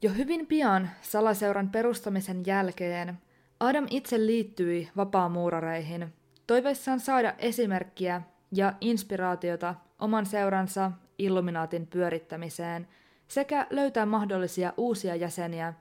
Jo 0.03 0.11
hyvin 0.11 0.47
pian 0.47 0.91
salaseuran 1.01 1.71
perustamisen 1.71 2.43
jälkeen 2.47 3.19
Adam 3.61 3.87
itse 3.91 4.19
liittyi 4.19 4.89
vapaamuurareihin, 4.97 6.15
toiveissaan 6.47 7.01
saada 7.01 7.35
esimerkkiä 7.39 8.23
ja 8.53 8.73
inspiraatiota 8.81 9.75
oman 9.99 10.27
seuransa 10.27 10.93
Illuminaatin 11.19 11.87
pyörittämiseen 11.87 12.89
sekä 13.29 13.67
löytää 13.71 14.07
mahdollisia 14.07 14.73
uusia 14.77 15.17
jäseniä, 15.17 15.75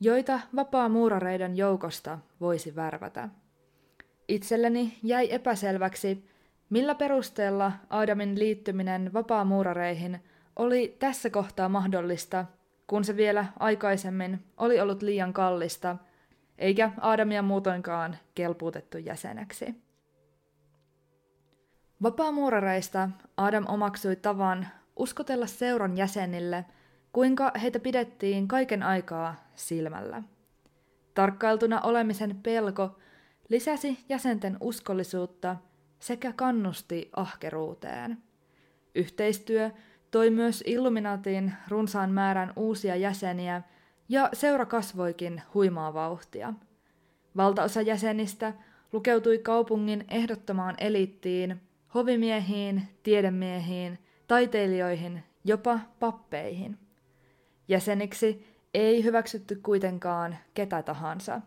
joita 0.00 0.40
vapaamuurareiden 0.56 1.56
joukosta 1.56 2.18
voisi 2.40 2.76
värvätä. 2.76 3.28
Itselleni 4.28 4.98
jäi 5.02 5.28
epäselväksi, 5.30 6.28
millä 6.70 6.94
perusteella 6.94 7.72
Adamin 7.90 8.38
liittyminen 8.38 9.12
vapaamuurareihin 9.12 10.20
oli 10.56 10.96
tässä 10.98 11.30
kohtaa 11.30 11.68
mahdollista, 11.68 12.44
kun 12.86 13.04
se 13.04 13.16
vielä 13.16 13.46
aikaisemmin 13.58 14.44
oli 14.56 14.80
ollut 14.80 15.02
liian 15.02 15.32
kallista– 15.32 15.96
eikä 16.58 16.90
Adamia 17.00 17.42
muutoinkaan 17.42 18.16
kelpuutettu 18.34 18.98
jäseneksi. 18.98 19.74
Vapaamuurareista 22.02 23.08
Adam 23.36 23.64
omaksui 23.68 24.16
tavan 24.16 24.68
uskotella 24.96 25.46
seuran 25.46 25.96
jäsenille, 25.96 26.64
kuinka 27.12 27.52
heitä 27.62 27.80
pidettiin 27.80 28.48
kaiken 28.48 28.82
aikaa 28.82 29.34
silmällä. 29.54 30.22
Tarkkailtuna 31.14 31.80
olemisen 31.80 32.40
pelko 32.42 32.98
lisäsi 33.48 34.04
jäsenten 34.08 34.56
uskollisuutta 34.60 35.56
sekä 35.98 36.32
kannusti 36.32 37.10
ahkeruuteen. 37.16 38.18
Yhteistyö 38.94 39.70
toi 40.10 40.30
myös 40.30 40.64
Illuminatin 40.66 41.52
runsaan 41.68 42.10
määrän 42.10 42.52
uusia 42.56 42.96
jäseniä– 42.96 43.62
ja 44.08 44.28
seura 44.32 44.66
kasvoikin 44.66 45.42
huimaa 45.54 45.94
vauhtia. 45.94 46.54
Valtaosa 47.36 47.82
jäsenistä 47.82 48.52
lukeutui 48.92 49.38
kaupungin 49.38 50.04
ehdottomaan 50.10 50.74
eliittiin, 50.78 51.60
hovimiehiin, 51.94 52.82
tiedemiehiin, 53.02 53.98
taiteilijoihin, 54.26 55.22
jopa 55.44 55.80
pappeihin. 56.00 56.78
Jäseniksi 57.68 58.46
ei 58.74 59.04
hyväksytty 59.04 59.56
kuitenkaan 59.62 60.36
ketä 60.54 60.82
tahansa. 60.82 61.40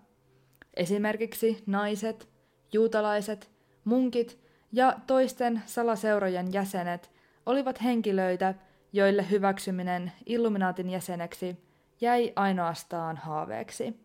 Esimerkiksi 0.73 1.63
naiset, 1.65 2.29
juutalaiset, 2.73 3.51
munkit 3.83 4.39
ja 4.71 4.99
toisten 5.07 5.61
salaseurojen 5.65 6.53
jäsenet 6.53 7.11
olivat 7.45 7.83
henkilöitä, 7.83 8.53
joille 8.93 9.29
hyväksyminen 9.29 10.11
Illuminaatin 10.25 10.89
jäseneksi 10.89 11.57
jäi 12.01 12.33
ainoastaan 12.35 13.17
haaveeksi. 13.17 13.99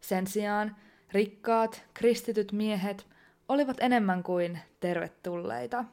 Sen 0.00 0.26
sijaan 0.26 0.76
rikkaat, 1.12 1.84
kristityt 1.94 2.52
miehet 2.52 3.06
olivat 3.48 3.76
enemmän 3.80 4.22
kuin 4.22 4.58
tervetulleita. 4.80 5.84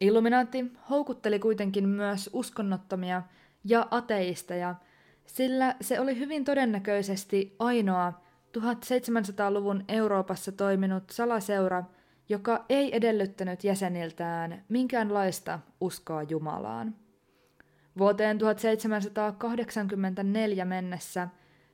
Illuminaatti 0.00 0.64
houkutteli 0.90 1.38
kuitenkin 1.38 1.88
myös 1.88 2.30
uskonnottomia 2.32 3.22
ja 3.64 3.88
ateisteja, 3.90 4.74
sillä 5.26 5.74
se 5.80 6.00
oli 6.00 6.18
hyvin 6.18 6.44
todennäköisesti 6.44 7.56
ainoa 7.58 8.27
1700-luvun 8.58 9.84
Euroopassa 9.88 10.52
toiminut 10.52 11.04
salaseura, 11.10 11.84
joka 12.28 12.64
ei 12.68 12.96
edellyttänyt 12.96 13.64
jäseniltään 13.64 14.64
minkäänlaista 14.68 15.58
uskoa 15.80 16.22
Jumalaan. 16.22 16.94
Vuoteen 17.98 18.38
1784 18.38 20.64
mennessä 20.64 21.28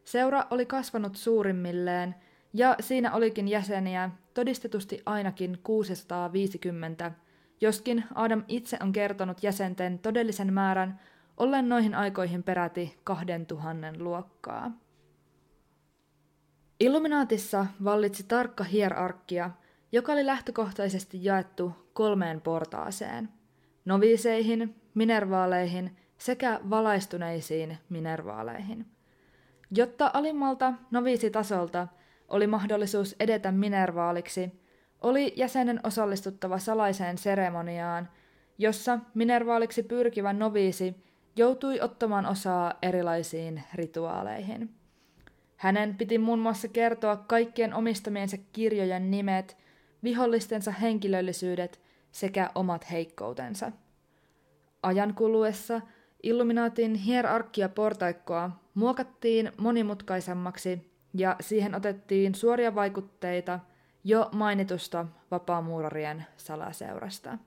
seura 0.04 0.46
oli 0.50 0.66
kasvanut 0.66 1.16
suurimmilleen 1.16 2.14
ja 2.52 2.76
siinä 2.80 3.12
olikin 3.12 3.48
jäseniä 3.48 4.10
todistetusti 4.34 5.02
ainakin 5.06 5.58
650, 5.62 7.12
joskin 7.60 8.04
Adam 8.14 8.44
itse 8.48 8.76
on 8.82 8.92
kertonut 8.92 9.42
jäsenten 9.42 9.98
todellisen 9.98 10.52
määrän 10.52 11.00
ollen 11.36 11.68
noihin 11.68 11.94
aikoihin 11.94 12.42
peräti 12.42 12.98
2000 13.04 13.92
luokkaa. 13.98 14.83
Illuminaatissa 16.80 17.66
vallitsi 17.84 18.22
tarkka 18.22 18.64
hierarkia, 18.64 19.50
joka 19.92 20.12
oli 20.12 20.26
lähtökohtaisesti 20.26 21.24
jaettu 21.24 21.72
kolmeen 21.92 22.40
portaaseen. 22.40 23.28
Noviiseihin, 23.84 24.74
minervaaleihin 24.94 25.96
sekä 26.18 26.60
valaistuneisiin 26.70 27.78
minervaaleihin. 27.88 28.86
Jotta 29.70 30.10
alimmalta 30.14 30.72
noviisitasolta 30.90 31.88
oli 32.28 32.46
mahdollisuus 32.46 33.16
edetä 33.20 33.52
minervaaliksi, 33.52 34.64
oli 35.00 35.32
jäsenen 35.36 35.80
osallistuttava 35.84 36.58
salaiseen 36.58 37.18
seremoniaan, 37.18 38.08
jossa 38.58 38.98
minervaaliksi 39.14 39.82
pyrkivä 39.82 40.32
noviisi 40.32 41.04
joutui 41.36 41.80
ottamaan 41.80 42.26
osaa 42.26 42.74
erilaisiin 42.82 43.62
rituaaleihin. 43.74 44.83
Hänen 45.56 45.94
piti 45.94 46.18
muun 46.18 46.38
muassa 46.38 46.68
kertoa 46.68 47.16
kaikkien 47.16 47.74
omistamiensa 47.74 48.36
kirjojen 48.52 49.10
nimet, 49.10 49.56
vihollistensa 50.02 50.70
henkilöllisyydet 50.70 51.80
sekä 52.12 52.50
omat 52.54 52.90
heikkoutensa. 52.90 53.72
Ajan 54.82 55.14
kuluessa 55.14 55.80
Illuminaatin 56.22 56.94
hierarkia 56.94 57.68
portaikkoa 57.68 58.50
muokattiin 58.74 59.52
monimutkaisemmaksi 59.58 60.90
ja 61.14 61.36
siihen 61.40 61.74
otettiin 61.74 62.34
suoria 62.34 62.74
vaikutteita 62.74 63.60
jo 64.04 64.28
mainitusta 64.32 65.06
vapaamuurarien 65.30 66.26
salaseurasta. 66.36 67.38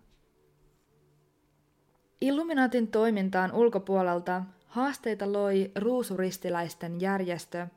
Illuminaatin 2.21 2.87
toimintaan 2.87 3.51
ulkopuolelta 3.51 4.43
haasteita 4.67 5.33
loi 5.33 5.71
ruusuristiläisten 5.75 7.01
järjestö, 7.01 7.67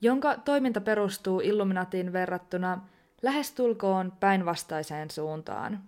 jonka 0.00 0.36
toiminta 0.36 0.80
perustuu 0.80 1.40
Illuminatiin 1.40 2.12
verrattuna 2.12 2.80
lähestulkoon 3.22 4.12
päinvastaiseen 4.20 5.10
suuntaan, 5.10 5.80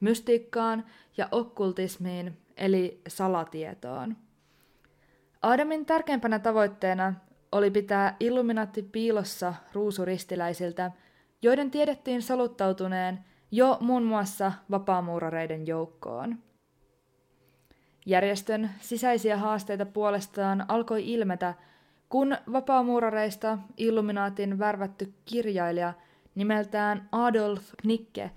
mystiikkaan 0.00 0.84
ja 1.16 1.28
okkultismiin 1.32 2.38
eli 2.56 3.00
salatietoon. 3.08 4.16
Adamin 5.42 5.86
tärkeimpänä 5.86 6.38
tavoitteena 6.38 7.14
oli 7.52 7.70
pitää 7.70 8.16
Illuminati 8.20 8.82
piilossa 8.82 9.54
ruusuristiläisiltä, 9.72 10.90
joiden 11.42 11.70
tiedettiin 11.70 12.22
soluttautuneen 12.22 13.24
jo 13.50 13.78
muun 13.80 14.02
muassa 14.02 14.52
vapaamuurareiden 14.70 15.66
joukkoon. 15.66 16.38
Järjestön 18.06 18.70
sisäisiä 18.80 19.36
haasteita 19.36 19.86
puolestaan 19.86 20.64
alkoi 20.68 21.12
ilmetä, 21.12 21.54
kun 22.08 22.36
vapaamuurareista 22.52 23.58
Illuminaatin 23.76 24.58
värvätty 24.58 25.14
kirjailija 25.24 25.94
nimeltään 26.34 27.08
Adolf 27.12 27.72
Knicke 27.80 28.30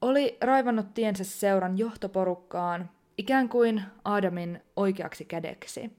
oli 0.00 0.38
raivannut 0.40 0.94
tiensä 0.94 1.24
seuran 1.24 1.78
johtoporukkaan 1.78 2.90
ikään 3.18 3.48
kuin 3.48 3.82
Adamin 4.04 4.62
oikeaksi 4.76 5.24
kädeksi. 5.24 5.90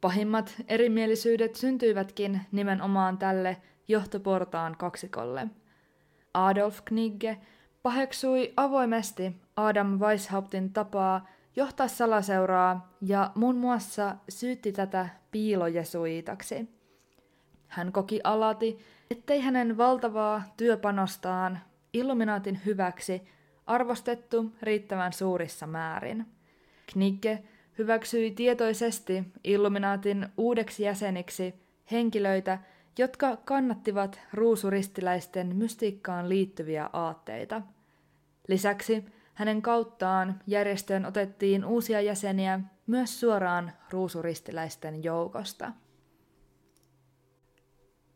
Pahimmat 0.00 0.54
erimielisyydet 0.68 1.56
syntyivätkin 1.56 2.40
nimenomaan 2.52 3.18
tälle 3.18 3.56
johtoportaan 3.88 4.76
kaksikolle. 4.76 5.48
Adolf 6.34 6.80
Knigge 6.84 7.38
paheksui 7.82 8.52
avoimesti 8.56 9.36
Adam 9.56 9.86
Weishauptin 9.86 10.72
tapaa 10.72 11.26
johtaa 11.56 11.88
salaseuraa 11.88 12.94
ja 13.00 13.30
muun 13.34 13.56
muassa 13.56 14.16
syytti 14.28 14.72
tätä 14.72 15.08
piilojesuitaksi. 15.30 16.68
Hän 17.68 17.92
koki 17.92 18.20
alati, 18.24 18.78
ettei 19.10 19.40
hänen 19.40 19.76
valtavaa 19.76 20.42
työpanostaan 20.56 21.58
Illuminaatin 21.92 22.60
hyväksi 22.66 23.22
arvostettu 23.66 24.52
riittävän 24.62 25.12
suurissa 25.12 25.66
määrin. 25.66 26.26
Knigge 26.92 27.42
hyväksyi 27.78 28.30
tietoisesti 28.30 29.24
Illuminaatin 29.44 30.28
uudeksi 30.36 30.82
jäseniksi 30.82 31.54
henkilöitä, 31.90 32.58
jotka 32.98 33.36
kannattivat 33.36 34.20
ruusuristiläisten 34.32 35.56
mystiikkaan 35.56 36.28
liittyviä 36.28 36.90
aatteita. 36.92 37.62
Lisäksi 38.48 39.04
hänen 39.40 39.62
kauttaan 39.62 40.40
järjestöön 40.46 41.06
otettiin 41.06 41.64
uusia 41.64 42.00
jäseniä 42.00 42.60
myös 42.86 43.20
suoraan 43.20 43.72
ruusuristiläisten 43.90 45.04
joukosta. 45.04 45.72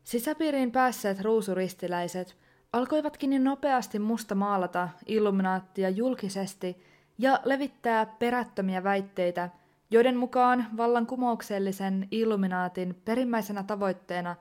Sisäpiiriin 0.03 0.71
päässeet 0.71 1.21
ruusuristiläiset 1.21 2.37
alkoivatkin 2.73 3.29
niin 3.29 3.43
nopeasti 3.43 3.99
musta 3.99 4.35
maalata 4.35 4.89
Illuminaattia 5.05 5.89
julkisesti 5.89 6.83
ja 7.17 7.39
levittää 7.43 8.05
perättömiä 8.05 8.83
väitteitä, 8.83 9.49
joiden 9.91 10.17
mukaan 10.17 10.65
vallankumouksellisen 10.77 12.07
Illuminaatin 12.11 13.01
perimmäisenä 13.05 13.63
tavoitteena 13.63 14.35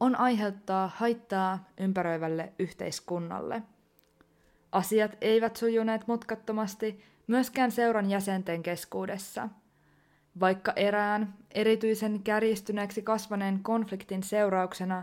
on 0.00 0.16
aiheuttaa 0.16 0.90
haittaa 0.96 1.64
ympäröivälle 1.78 2.52
yhteiskunnalle– 2.58 3.62
Asiat 4.72 5.16
eivät 5.20 5.56
sujuneet 5.56 6.06
mutkattomasti 6.06 7.04
myöskään 7.26 7.70
seuran 7.70 8.10
jäsenten 8.10 8.62
keskuudessa. 8.62 9.48
Vaikka 10.40 10.72
erään 10.76 11.34
erityisen 11.50 12.22
kärjistyneeksi 12.22 13.02
kasvaneen 13.02 13.60
konfliktin 13.62 14.22
seurauksena 14.22 15.02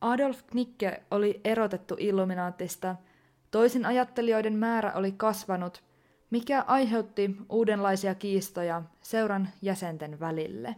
Adolf 0.00 0.42
Knicke 0.46 1.02
oli 1.10 1.40
erotettu 1.44 1.96
Illuminaatista, 1.98 2.96
toisin 3.50 3.86
ajattelijoiden 3.86 4.54
määrä 4.54 4.92
oli 4.92 5.12
kasvanut, 5.12 5.82
mikä 6.30 6.64
aiheutti 6.66 7.36
uudenlaisia 7.48 8.14
kiistoja 8.14 8.82
seuran 9.02 9.48
jäsenten 9.62 10.20
välille. 10.20 10.76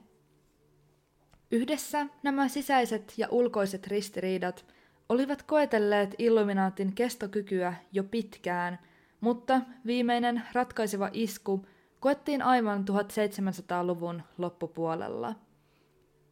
Yhdessä 1.51 2.07
nämä 2.23 2.49
sisäiset 2.49 3.15
ja 3.17 3.29
ulkoiset 3.31 3.87
ristiriidat– 3.87 4.65
olivat 5.09 5.43
koetelleet 5.43 6.15
Illuminaatin 6.19 6.95
kestokykyä 6.95 7.75
jo 7.93 8.05
pitkään, 8.05 8.79
mutta 9.21 9.61
viimeinen 9.87 10.43
ratkaiseva 10.53 11.11
isku 11.13 11.67
koettiin 12.01 12.43
aivan 12.43 12.85
1700-luvun 12.91 14.23
loppupuolella. 14.39 15.35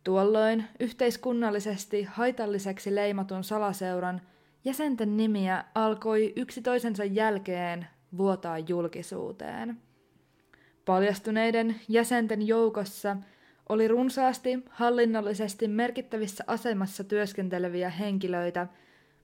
Tuolloin 0.04 0.64
yhteiskunnallisesti 0.80 2.02
haitalliseksi 2.02 2.94
leimatun 2.94 3.44
salaseuran 3.44 4.20
jäsenten 4.64 5.16
nimiä 5.16 5.64
alkoi 5.74 6.32
yksi 6.36 6.62
toisensa 6.62 7.04
jälkeen 7.04 7.86
vuotaa 8.16 8.58
julkisuuteen. 8.58 9.76
Paljastuneiden 10.84 11.80
jäsenten 11.88 12.46
joukossa 12.46 13.16
oli 13.68 13.88
runsaasti 13.88 14.64
hallinnollisesti 14.70 15.68
merkittävissä 15.68 16.44
asemassa 16.46 17.04
työskenteleviä 17.04 17.90
henkilöitä, 17.90 18.66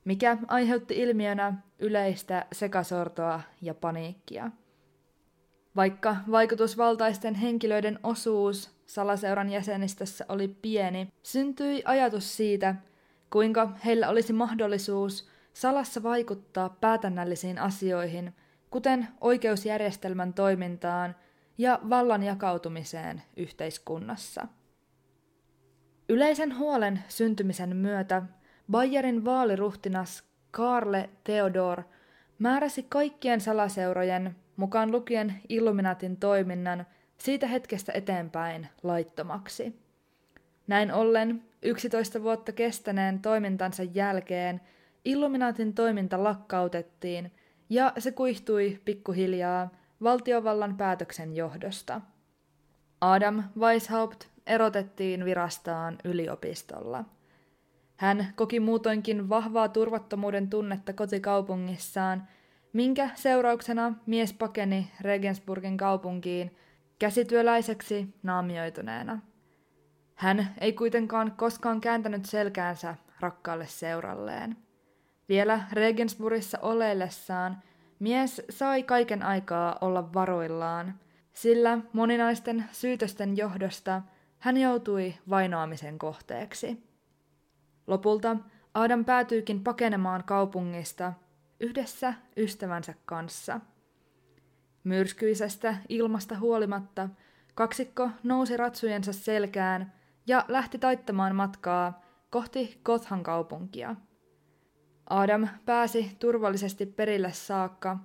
mikä 0.05 0.38
aiheutti 0.48 0.98
ilmiönä 0.98 1.55
yleistä 1.78 2.46
sekasortoa 2.52 3.40
ja 3.62 3.74
paniikkia. 3.74 4.50
Vaikka 5.76 6.16
vaikutusvaltaisten 6.31 7.35
henkilöiden 7.35 7.98
osuus 8.02 8.70
salaseuran 8.87 9.50
jäsenistössä 9.50 10.24
oli 10.28 10.48
pieni, 10.48 11.09
syntyi 11.22 11.83
ajatus 11.85 12.37
siitä, 12.37 12.74
kuinka 13.31 13.72
heillä 13.85 14.09
olisi 14.09 14.33
mahdollisuus 14.33 15.28
salassa 15.52 16.02
vaikuttaa 16.02 16.68
päätännällisiin 16.68 17.59
asioihin, 17.59 18.35
kuten 18.70 19.09
oikeusjärjestelmän 19.20 20.35
toimintaan 20.35 21.14
ja 21.58 21.80
vallan 21.90 22.22
jakautumiseen 22.22 23.22
yhteiskunnassa. 23.36 24.46
Yleisen 26.08 26.58
huolen 26.58 27.04
syntymisen 27.08 27.76
myötä 27.76 28.22
Bayerin 28.70 29.24
vaaliruhtinas 29.24 30.24
Karle 30.50 31.10
Theodor 31.24 31.82
määräsi 32.38 32.86
kaikkien 32.88 33.40
salaseurojen, 33.40 34.36
mukaan 34.56 34.92
lukien 34.92 35.40
Illuminatin 35.48 36.16
toiminnan, 36.16 36.86
siitä 37.18 37.46
hetkestä 37.46 37.92
eteenpäin 37.92 38.68
laittomaksi. 38.82 39.82
Näin 40.66 40.92
ollen 40.92 41.42
11 41.62 42.22
vuotta 42.22 42.52
kestäneen 42.52 43.22
toimintansa 43.22 43.82
jälkeen 43.82 44.60
Illuminatin 45.04 45.74
toiminta 45.74 46.24
lakkautettiin 46.24 47.32
ja 47.70 47.92
se 47.98 48.12
kuihtui 48.12 48.80
pikkuhiljaa 48.84 49.70
valtiovallan 50.02 50.76
päätöksen 50.76 51.36
johdosta. 51.36 52.00
Adam 53.00 53.44
Weishaupt 53.58 54.24
erotettiin 54.46 55.24
virastaan 55.24 55.98
yliopistolla. 56.04 57.04
Hän 57.96 58.32
koki 58.36 58.60
muutoinkin 58.60 59.28
vahvaa 59.28 59.68
turvattomuuden 59.68 60.50
tunnetta 60.50 60.92
kotikaupungissaan, 60.92 62.28
minkä 62.72 63.10
seurauksena 63.14 63.94
mies 64.06 64.32
pakeni 64.32 64.90
Regensburgin 65.00 65.76
kaupunkiin 65.76 66.56
käsityöläiseksi 66.98 68.14
naamioituneena. 68.22 69.18
Hän 70.14 70.54
ei 70.60 70.72
kuitenkaan 70.72 71.32
koskaan 71.36 71.80
kääntänyt 71.80 72.24
selkäänsä 72.24 72.94
rakkaalle 73.20 73.66
seuralleen. 73.66 74.56
Vielä 75.28 75.60
Regensburgissa 75.72 76.58
oleillessaan– 76.62 77.58
Mies 78.02 78.42
sai 78.50 78.82
kaiken 78.82 79.22
aikaa 79.22 79.78
olla 79.80 80.14
varoillaan, 80.14 80.94
sillä 81.32 81.78
moninaisten 81.92 82.64
syytösten 82.72 83.36
johdosta 83.36 84.02
hän 84.38 84.56
joutui 84.56 85.14
vainoamisen 85.30 85.98
kohteeksi. 85.98 86.82
Lopulta 87.86 88.36
Adam 88.74 89.04
päätyykin 89.04 89.64
pakenemaan 89.64 90.24
kaupungista 90.24 91.12
yhdessä 91.60 92.14
ystävänsä 92.36 92.94
kanssa. 93.04 93.60
Myrskyisestä 94.84 95.76
ilmasta 95.88 96.38
huolimatta 96.38 97.08
kaksikko 97.54 98.10
nousi 98.22 98.56
ratsujensa 98.56 99.12
selkään 99.12 99.92
ja 100.26 100.44
lähti 100.48 100.78
taittamaan 100.78 101.36
matkaa 101.36 102.02
kohti 102.30 102.80
Gothan 102.84 103.22
kaupunkia. 103.22 103.96
Adam 105.12 105.48
pääsi 105.64 106.16
turvallisesti 106.18 106.87
perille 106.87 107.33
saakka, 107.33 107.98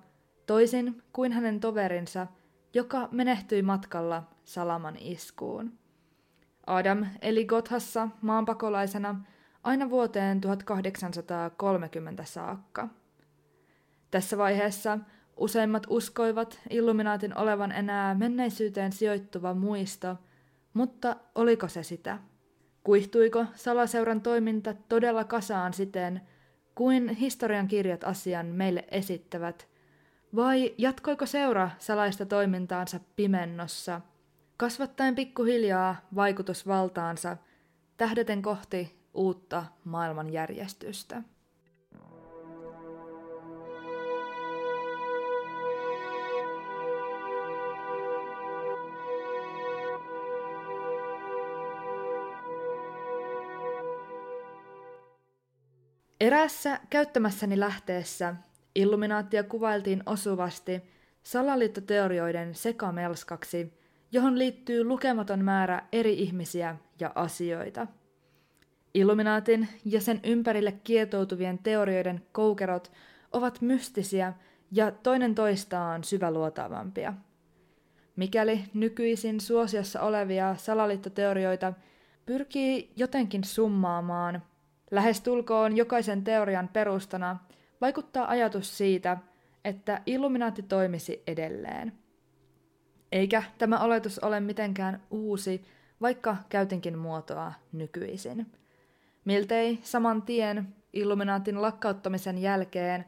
toisin 0.46 1.02
kuin 1.12 1.32
hänen 1.32 1.60
toverinsa, 1.60 2.26
joka 2.74 3.08
menehtyi 3.12 3.62
matkalla 3.62 4.22
Salaman 4.44 4.96
iskuun. 5.00 5.72
Adam 6.66 7.06
eli 7.22 7.44
Gothassa 7.44 8.08
maanpakolaisena 8.22 9.24
aina 9.62 9.90
vuoteen 9.90 10.40
1830 10.40 12.24
saakka. 12.24 12.88
Tässä 14.10 14.38
vaiheessa 14.38 14.98
useimmat 15.36 15.86
uskoivat 15.88 16.60
Illuminaatin 16.70 17.38
olevan 17.38 17.72
enää 17.72 18.14
menneisyyteen 18.14 18.92
sijoittuva 18.92 19.54
muisto, 19.54 20.16
mutta 20.74 21.16
oliko 21.34 21.68
se 21.68 21.82
sitä? 21.82 22.18
Kuihtuiko 22.84 23.46
salaseuran 23.54 24.20
toiminta 24.20 24.74
todella 24.88 25.24
kasaan 25.24 25.72
siten, 25.72 26.20
kuin 26.78 27.08
historian 27.08 27.68
kirjat 27.68 28.04
asian 28.04 28.46
meille 28.46 28.84
esittävät, 28.90 29.68
vai 30.36 30.74
jatkoiko 30.78 31.26
seura 31.26 31.70
salaista 31.78 32.26
toimintaansa 32.26 33.00
pimennossa, 33.16 34.00
kasvattaen 34.56 35.14
pikkuhiljaa 35.14 35.96
vaikutusvaltaansa, 36.14 37.36
tähdeten 37.96 38.42
kohti 38.42 38.98
uutta 39.14 39.64
maailmanjärjestystä? 39.84 41.22
Eräässä 56.20 56.80
käyttämässäni 56.90 57.60
lähteessä 57.60 58.34
Illuminaattia 58.74 59.42
kuvailtiin 59.42 60.02
osuvasti 60.06 60.82
salaliittoteorioiden 61.22 62.54
sekamelskaksi, 62.54 63.72
johon 64.12 64.38
liittyy 64.38 64.84
lukematon 64.84 65.44
määrä 65.44 65.82
eri 65.92 66.14
ihmisiä 66.14 66.76
ja 67.00 67.12
asioita. 67.14 67.86
Illuminaatin 68.94 69.68
ja 69.84 70.00
sen 70.00 70.20
ympärille 70.24 70.72
kietoutuvien 70.72 71.58
teorioiden 71.58 72.22
koukerot 72.32 72.92
ovat 73.32 73.60
mystisiä 73.60 74.32
ja 74.72 74.90
toinen 74.90 75.34
toistaan 75.34 76.04
syväluotaavampia. 76.04 77.14
Mikäli 78.16 78.64
nykyisin 78.74 79.40
suosiossa 79.40 80.00
olevia 80.00 80.56
salaliittoteorioita 80.56 81.72
pyrkii 82.26 82.92
jotenkin 82.96 83.44
summaamaan, 83.44 84.42
lähestulkoon 84.90 85.76
jokaisen 85.76 86.24
teorian 86.24 86.68
perustana 86.68 87.38
vaikuttaa 87.80 88.28
ajatus 88.28 88.78
siitä, 88.78 89.16
että 89.64 90.02
Illuminaatti 90.06 90.62
toimisi 90.62 91.22
edelleen. 91.26 91.92
Eikä 93.12 93.42
tämä 93.58 93.78
oletus 93.78 94.18
ole 94.18 94.40
mitenkään 94.40 95.02
uusi, 95.10 95.64
vaikka 96.00 96.36
käytinkin 96.48 96.98
muotoa 96.98 97.52
nykyisin. 97.72 98.46
Miltei 99.24 99.78
saman 99.82 100.22
tien 100.22 100.74
Illuminaatin 100.92 101.62
lakkauttamisen 101.62 102.38
jälkeen 102.38 103.04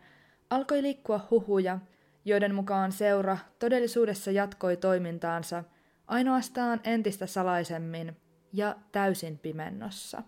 alkoi 0.51 0.83
liikkua 0.83 1.27
huhuja, 1.31 1.79
joiden 2.25 2.55
mukaan 2.55 2.93
seura 2.93 3.38
todellisuudessa 3.59 4.31
jatkoi 4.31 4.77
toimintaansa 4.77 5.64
ainoastaan 6.07 6.81
entistä 6.85 7.27
salaisemmin 7.27 8.16
ja 8.53 8.77
täysin 8.93 9.38
pimennossa. 9.38 10.23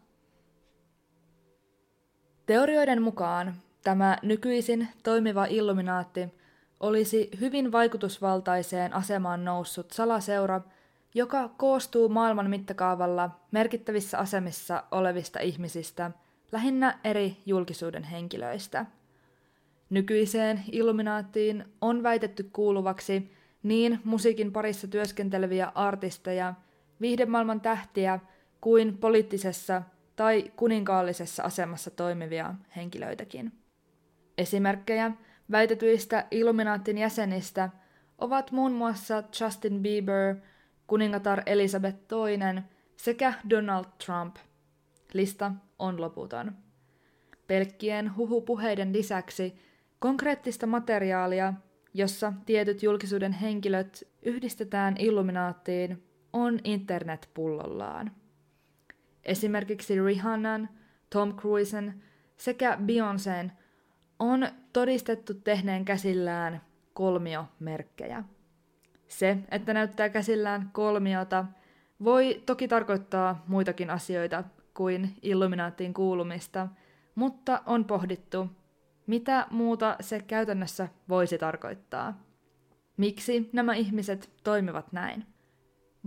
Teorioiden 2.46 3.02
mukaan 3.02 3.54
tämä 3.84 4.18
nykyisin 4.22 4.88
toimiva 5.02 5.44
illuminaatti 5.44 6.28
olisi 6.80 7.30
hyvin 7.40 7.72
vaikutusvaltaiseen 7.72 8.92
asemaan 8.92 9.44
noussut 9.44 9.90
salaseura, 9.90 10.60
joka 11.14 11.48
koostuu 11.48 12.08
maailman 12.08 12.50
mittakaavalla 12.50 13.30
merkittävissä 13.50 14.18
asemissa 14.18 14.84
olevista 14.90 15.40
ihmisistä, 15.40 16.10
lähinnä 16.52 16.98
eri 17.04 17.36
julkisuuden 17.46 18.02
henkilöistä. 18.02 18.86
Nykyiseen 19.90 20.62
illuminaattiin 20.72 21.64
on 21.80 22.02
väitetty 22.02 22.50
kuuluvaksi 22.52 23.32
niin 23.62 24.00
musiikin 24.04 24.52
parissa 24.52 24.88
työskenteleviä 24.88 25.72
artisteja, 25.74 26.54
viihdemaailman 27.00 27.60
tähtiä 27.60 28.20
kuin 28.60 28.98
poliittisessa 28.98 29.82
tai 30.22 30.52
kuninkaallisessa 30.56 31.42
asemassa 31.42 31.90
toimivia 31.90 32.54
henkilöitäkin. 32.76 33.52
Esimerkkejä 34.38 35.12
väitetyistä 35.50 36.26
Illuminaattin 36.30 36.98
jäsenistä 36.98 37.70
ovat 38.18 38.52
muun 38.52 38.72
muassa 38.72 39.22
Justin 39.40 39.82
Bieber, 39.82 40.36
kuningatar 40.86 41.42
Elisabeth 41.46 41.98
II 41.98 42.62
sekä 42.96 43.34
Donald 43.50 43.84
Trump. 44.06 44.36
Lista 45.12 45.52
on 45.78 46.00
loputon. 46.00 46.52
Pelkkien 47.46 48.16
huhupuheiden 48.16 48.92
lisäksi 48.92 49.54
konkreettista 49.98 50.66
materiaalia, 50.66 51.54
jossa 51.94 52.32
tietyt 52.46 52.82
julkisuuden 52.82 53.32
henkilöt 53.32 54.08
yhdistetään 54.22 54.96
Illuminaattiin, 54.98 56.02
on 56.32 56.58
internet 56.64 57.30
pullollaan. 57.34 58.21
Esimerkiksi 59.24 60.02
Rihannan, 60.02 60.68
Tom 61.10 61.36
Cruisen 61.36 62.02
sekä 62.36 62.78
Beyoncé'n 62.86 63.50
on 64.18 64.48
todistettu 64.72 65.34
tehneen 65.34 65.84
käsillään 65.84 66.62
kolmiomerkkejä. 66.94 68.24
Se, 69.08 69.38
että 69.50 69.74
näyttää 69.74 70.08
käsillään 70.08 70.70
kolmiota, 70.72 71.44
voi 72.04 72.42
toki 72.46 72.68
tarkoittaa 72.68 73.44
muitakin 73.46 73.90
asioita 73.90 74.44
kuin 74.74 75.16
Illuminaattiin 75.22 75.94
kuulumista, 75.94 76.68
mutta 77.14 77.62
on 77.66 77.84
pohdittu, 77.84 78.46
mitä 79.06 79.46
muuta 79.50 79.96
se 80.00 80.20
käytännössä 80.20 80.88
voisi 81.08 81.38
tarkoittaa. 81.38 82.22
Miksi 82.96 83.50
nämä 83.52 83.74
ihmiset 83.74 84.30
toimivat 84.44 84.92
näin? 84.92 85.26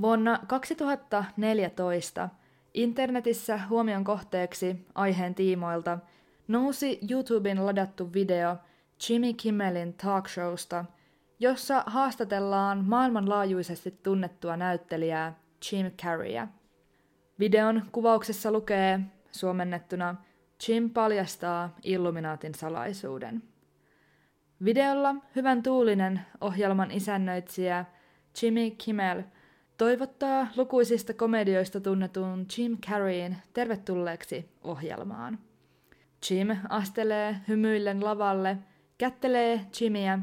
Vuonna 0.01 0.39
2014 0.47 2.29
Internetissä 2.75 3.59
huomion 3.69 4.03
kohteeksi 4.03 4.85
aiheen 4.95 5.35
tiimoilta 5.35 5.99
nousi 6.47 6.99
YouTuben 7.11 7.65
ladattu 7.65 8.13
video 8.13 8.55
Jimmy 9.09 9.33
Kimmelin 9.33 9.93
talk 9.93 10.27
showsta, 10.27 10.85
jossa 11.39 11.83
haastatellaan 11.85 12.85
maailmanlaajuisesti 12.85 13.91
tunnettua 14.03 14.57
näyttelijää 14.57 15.39
Jim 15.71 15.91
Carreya. 15.91 16.47
Videon 17.39 17.81
kuvauksessa 17.91 18.51
lukee 18.51 18.99
suomennettuna 19.31 20.15
Jim 20.67 20.89
paljastaa 20.89 21.75
Illuminaatin 21.83 22.55
salaisuuden. 22.55 23.43
Videolla 24.65 25.15
hyvän 25.35 25.63
tuulinen 25.63 26.21
ohjelman 26.41 26.91
isännöitsijä 26.91 27.85
Jimmy 28.41 28.71
Kimmel– 28.71 29.23
toivottaa 29.77 30.47
lukuisista 30.55 31.13
komedioista 31.13 31.81
tunnetun 31.81 32.45
Jim 32.57 32.77
Carreyin 32.77 33.37
tervetulleeksi 33.53 34.49
ohjelmaan. 34.63 35.39
Jim 36.29 36.47
astelee 36.69 37.35
hymyillen 37.47 38.03
lavalle, 38.05 38.57
kättelee 38.97 39.61
Jimiä, 39.81 40.19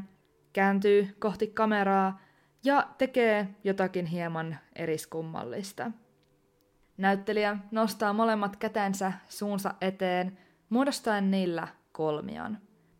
kääntyy 0.53 1.15
kohti 1.19 1.47
kameraa 1.47 2.21
ja 2.63 2.87
tekee 2.97 3.47
jotakin 3.63 4.05
hieman 4.05 4.57
eriskummallista. 4.75 5.91
Näyttelijä 6.97 7.57
nostaa 7.71 8.13
molemmat 8.13 8.55
kätensä 8.55 9.13
suunsa 9.29 9.73
eteen, 9.81 10.37
muodostaen 10.69 11.31
niillä 11.31 11.67
kolmion. 11.91 12.57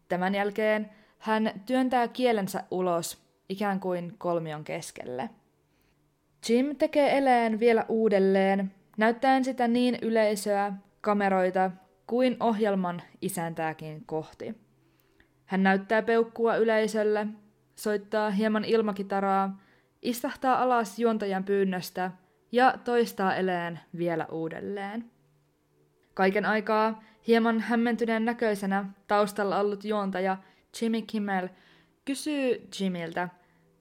Tämän 0.10 0.36
jälkeen 0.36 0.90
hän 1.20 1.62
työntää 1.66 2.08
kielensä 2.08 2.64
ulos, 2.72 3.24
ikään 3.50 3.80
kuin 3.80 4.16
kolmion 4.18 4.64
keskelle– 4.64 5.30
Jim 6.50 6.76
tekee 6.76 7.18
eleen 7.18 7.60
vielä 7.60 7.86
uudelleen, 7.90 8.72
näyttäen 8.98 9.46
sitä 9.46 9.68
niin 9.68 9.98
yleisöä, 10.02 10.74
kameroita 11.02 11.72
kuin 12.08 12.38
ohjelman 12.40 13.02
isäntääkin 13.22 14.06
kohti. 14.06 14.56
Hän 15.46 15.64
näyttää 15.64 16.02
peukkua 16.02 16.56
yleisölle, 16.56 17.28
soittaa 17.76 18.30
hieman 18.30 18.66
ilmakitaraa, 18.66 19.62
istahtaa 20.02 20.62
alas 20.62 21.00
juontajan 21.00 21.44
pyynnöstä 21.44 22.12
ja 22.52 22.74
toistaa 22.84 23.36
eleen 23.36 23.80
vielä 23.98 24.26
uudelleen. 24.32 25.12
Kaiken 26.14 26.46
aikaa 26.46 27.04
hieman 27.28 27.60
hämmentyneen 27.60 28.26
näköisenä 28.26 28.86
taustalla 29.08 29.60
ollut 29.60 29.86
juontaja 29.86 30.38
Jimmy 30.82 31.02
Kimmel 31.02 31.50
kysyy 32.06 32.68
Jimiltä, 32.80 33.30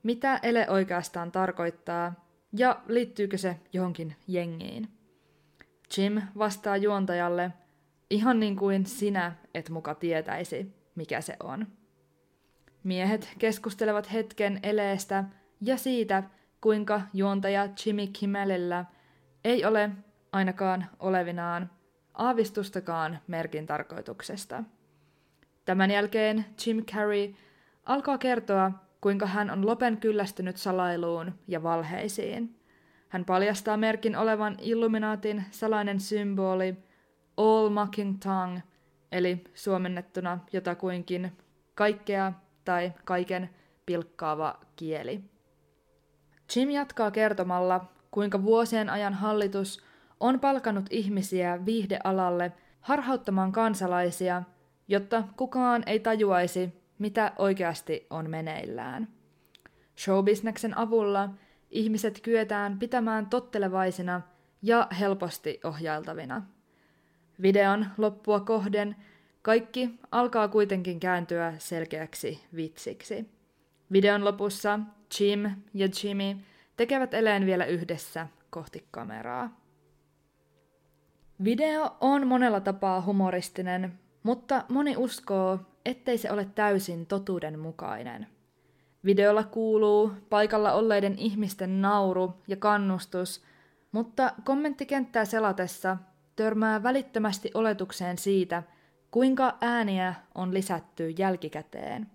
mitä 0.02 0.40
ele 0.42 0.66
oikeastaan 0.70 1.32
tarkoittaa 1.32 2.21
ja 2.52 2.80
liittyykö 2.88 3.38
se 3.38 3.60
johonkin 3.72 4.16
jengiin. 4.28 4.88
Jim 5.96 6.22
vastaa 6.38 6.76
juontajalle, 6.76 7.52
ihan 8.10 8.40
niin 8.40 8.56
kuin 8.56 8.86
sinä 8.86 9.32
et 9.54 9.70
muka 9.70 9.94
tietäisi, 9.94 10.74
mikä 10.94 11.20
se 11.20 11.36
on. 11.42 11.66
Miehet 12.84 13.34
keskustelevat 13.38 14.12
hetken 14.12 14.60
eleestä 14.62 15.24
ja 15.60 15.76
siitä, 15.76 16.22
kuinka 16.60 17.00
juontaja 17.14 17.68
Jimmy 17.86 18.06
Kimmelillä 18.06 18.84
ei 19.44 19.64
ole 19.64 19.90
ainakaan 20.32 20.86
olevinaan 20.98 21.70
aavistustakaan 22.14 23.18
merkin 23.26 23.66
tarkoituksesta. 23.66 24.64
Tämän 25.64 25.90
jälkeen 25.90 26.44
Jim 26.66 26.84
Carrey 26.84 27.34
alkaa 27.84 28.18
kertoa, 28.18 28.72
kuinka 29.02 29.26
hän 29.26 29.50
on 29.50 29.66
lopen 29.66 29.96
kyllästynyt 29.96 30.56
salailuun 30.56 31.34
ja 31.48 31.62
valheisiin. 31.62 32.56
Hän 33.08 33.24
paljastaa 33.24 33.76
merkin 33.76 34.16
olevan 34.16 34.56
Illuminaatin 34.60 35.44
salainen 35.50 36.00
symboli 36.00 36.76
All 37.36 37.68
Mocking 37.68 38.18
Tongue, 38.24 38.62
eli 39.12 39.44
suomennettuna 39.54 40.38
jotakuinkin 40.52 41.32
kaikkea 41.74 42.32
tai 42.64 42.92
kaiken 43.04 43.50
pilkkaava 43.86 44.60
kieli. 44.76 45.20
Jim 46.56 46.70
jatkaa 46.70 47.10
kertomalla, 47.10 47.84
kuinka 48.10 48.42
vuosien 48.42 48.90
ajan 48.90 49.14
hallitus 49.14 49.84
on 50.20 50.40
palkanut 50.40 50.86
ihmisiä 50.90 51.66
viihdealalle 51.66 52.52
harhauttamaan 52.80 53.52
kansalaisia, 53.52 54.42
jotta 54.88 55.24
kukaan 55.36 55.82
ei 55.86 56.00
tajuaisi, 56.00 56.81
mitä 57.02 57.32
oikeasti 57.38 58.06
on 58.10 58.30
meneillään. 58.30 59.08
Showbisneksen 59.98 60.78
avulla 60.78 61.28
ihmiset 61.70 62.20
kyetään 62.20 62.78
pitämään 62.78 63.26
tottelevaisina 63.26 64.20
ja 64.62 64.88
helposti 65.00 65.60
ohjailtavina. 65.64 66.42
Videon 67.42 67.86
loppua 67.98 68.40
kohden 68.40 68.96
kaikki 69.42 69.98
alkaa 70.10 70.48
kuitenkin 70.48 71.00
kääntyä 71.00 71.54
selkeäksi 71.58 72.44
vitsiksi. 72.56 73.30
Videon 73.92 74.24
lopussa 74.24 74.80
Jim 75.20 75.50
ja 75.74 75.88
Jimmy 76.02 76.36
tekevät 76.76 77.14
eleen 77.14 77.46
vielä 77.46 77.64
yhdessä 77.64 78.26
kohti 78.50 78.86
kameraa. 78.90 79.60
Video 81.44 81.96
on 82.00 82.26
monella 82.26 82.60
tapaa 82.60 83.02
humoristinen, 83.02 83.98
mutta 84.22 84.64
moni 84.68 84.96
uskoo, 84.96 85.71
ettei 85.84 86.18
se 86.18 86.32
ole 86.32 86.44
täysin 86.54 87.06
totuudenmukainen. 87.06 88.26
Videolla 89.04 89.44
kuuluu 89.44 90.12
paikalla 90.30 90.72
olleiden 90.72 91.18
ihmisten 91.18 91.82
nauru 91.82 92.34
ja 92.48 92.56
kannustus, 92.56 93.42
mutta 93.92 94.32
kommenttikenttää 94.44 95.24
selatessa 95.24 95.96
törmää 96.36 96.82
välittömästi 96.82 97.50
oletukseen 97.54 98.18
siitä, 98.18 98.62
kuinka 99.10 99.56
ääniä 99.60 100.14
on 100.34 100.54
lisätty 100.54 101.10
jälkikäteen. 101.10 102.06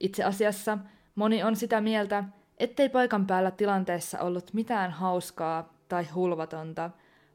Itse 0.00 0.24
asiassa 0.24 0.78
moni 1.14 1.42
on 1.42 1.56
sitä 1.56 1.80
mieltä, 1.80 2.24
ettei 2.58 2.88
paikan 2.88 3.26
päällä 3.26 3.50
tilanteessa 3.50 4.20
ollut 4.20 4.52
mitään 4.52 4.90
hauskaa 4.90 5.74
tai 5.88 6.04
hulvatonta, 6.04 6.90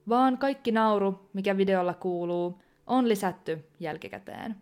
vaan 0.10 0.38
kaikki 0.38 0.72
nauru, 0.72 1.30
mikä 1.34 1.58
videolla 1.58 1.94
kuuluu, 1.94 2.62
on 2.88 3.10
lisätty 3.10 3.66
jälkikäteen. 3.80 4.56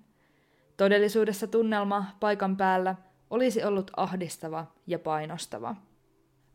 Todellisuudessa 0.81 1.47
tunnelma 1.47 2.05
paikan 2.19 2.57
päällä 2.57 2.95
olisi 3.29 3.63
ollut 3.63 3.91
ahdistava 3.97 4.65
ja 4.87 4.99
painostava. 4.99 5.75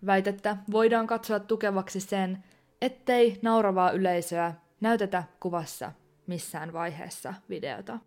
Väitettä 0.06 0.56
voidaan 0.70 1.06
katsoa 1.06 1.40
tukevaksi 1.40 2.00
sen, 2.00 2.44
ettei 2.80 3.38
nauravaa 3.42 3.90
yleisöä 3.90 4.54
näytetä 4.80 5.24
kuvassa 5.40 5.92
missään 6.26 6.72
vaiheessa 6.72 7.34
videota. 7.48 7.98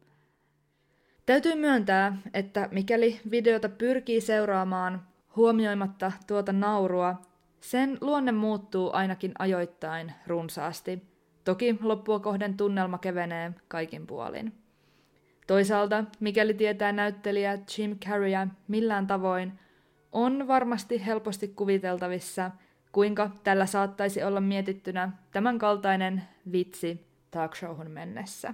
Täytyy 1.25 1.55
myöntää, 1.55 2.17
että 2.33 2.69
mikäli 2.71 3.21
videota 3.31 3.69
pyrkii 3.69 4.21
seuraamaan 4.21 5.07
huomioimatta 5.35 6.11
tuota 6.27 6.53
naurua, 6.53 7.21
sen 7.61 7.97
luonne 8.01 8.31
muuttuu 8.31 8.89
ainakin 8.93 9.31
ajoittain 9.39 10.13
runsaasti. 10.27 11.01
Toki 11.43 11.79
loppua 11.81 12.19
kohden 12.19 12.57
tunnelma 12.57 12.97
kevenee 12.97 13.51
kaikin 13.67 14.07
puolin. 14.07 14.68
Toisaalta, 15.49 16.03
mikäli 16.19 16.53
tietää 16.53 16.91
näyttelijä 16.91 17.57
Jim 17.77 17.99
Carreyä 17.99 18.47
millään 18.67 19.07
tavoin, 19.07 19.59
on 20.11 20.47
varmasti 20.47 21.05
helposti 21.05 21.47
kuviteltavissa, 21.47 22.51
kuinka 22.91 23.29
tällä 23.43 23.65
saattaisi 23.65 24.23
olla 24.23 24.41
mietittynä 24.41 25.11
tämän 25.31 25.59
kaltainen 25.59 26.23
vitsi 26.51 27.07
talkshowhun 27.31 27.91
mennessä. 27.91 28.53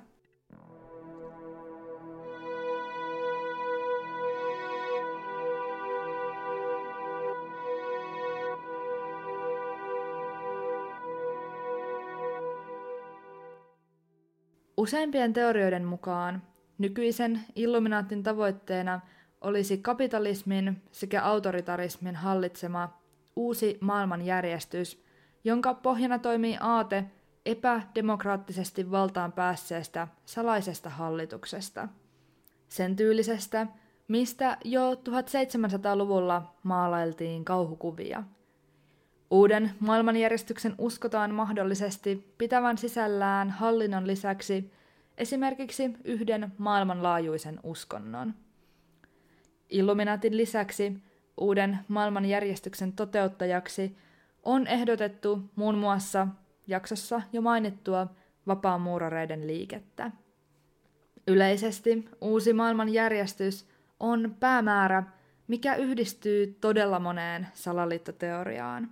Useimpien 14.77 15.34
teorioiden 15.34 15.86
mukaan 15.86 16.41
nykyisen 16.77 17.41
Illuminaatin 17.55 18.23
tavoitteena 18.23 19.01
olisi 19.41 19.77
kapitalismin 19.77 20.81
sekä 20.91 21.23
autoritarismin 21.23 22.15
hallitsema 22.15 22.99
uusi 23.35 23.77
maailmanjärjestys, 23.81 25.03
jonka 25.43 25.73
pohjana 25.73 26.19
toimii 26.19 26.57
aate 26.59 27.05
epädemokraattisesti 27.45 28.91
valtaan 28.91 29.31
päässeestä 29.31 30.07
salaisesta 30.25 30.89
hallituksesta. 30.89 31.88
Sen 32.69 32.95
tyylisestä, 32.95 33.67
mistä 34.07 34.57
jo 34.63 34.93
1700-luvulla 34.93 36.55
maalailtiin 36.63 37.45
kauhukuvia. 37.45 38.23
Uuden 39.31 39.71
maailmanjärjestyksen 39.79 40.75
uskotaan 40.77 41.33
mahdollisesti 41.33 42.33
pitävän 42.38 42.77
sisällään 42.77 43.49
hallinnon 43.49 44.07
lisäksi 44.07 44.71
esimerkiksi 45.17 45.93
yhden 46.04 46.51
maailmanlaajuisen 46.58 47.60
uskonnon. 47.63 48.34
Illuminatin 49.69 50.38
lisäksi 50.38 50.93
uuden 51.38 51.80
maailmanjärjestyksen 51.88 52.93
toteuttajaksi 52.93 53.97
on 54.43 54.67
ehdotettu 54.67 55.41
muun 55.56 55.78
muassa 55.78 56.28
jaksossa 56.67 57.21
jo 57.34 57.41
mainittua 57.41 58.08
vapaamuurareiden 58.47 59.47
liikettä. 59.47 60.12
Yleisesti 61.28 62.10
uusi 62.21 62.54
maailmanjärjestys 62.54 63.67
on 63.99 64.36
päämäärä, 64.39 65.04
mikä 65.47 65.75
yhdistyy 65.75 66.58
todella 66.62 66.99
moneen 66.99 67.47
salaliittoteoriaan. 67.54 68.91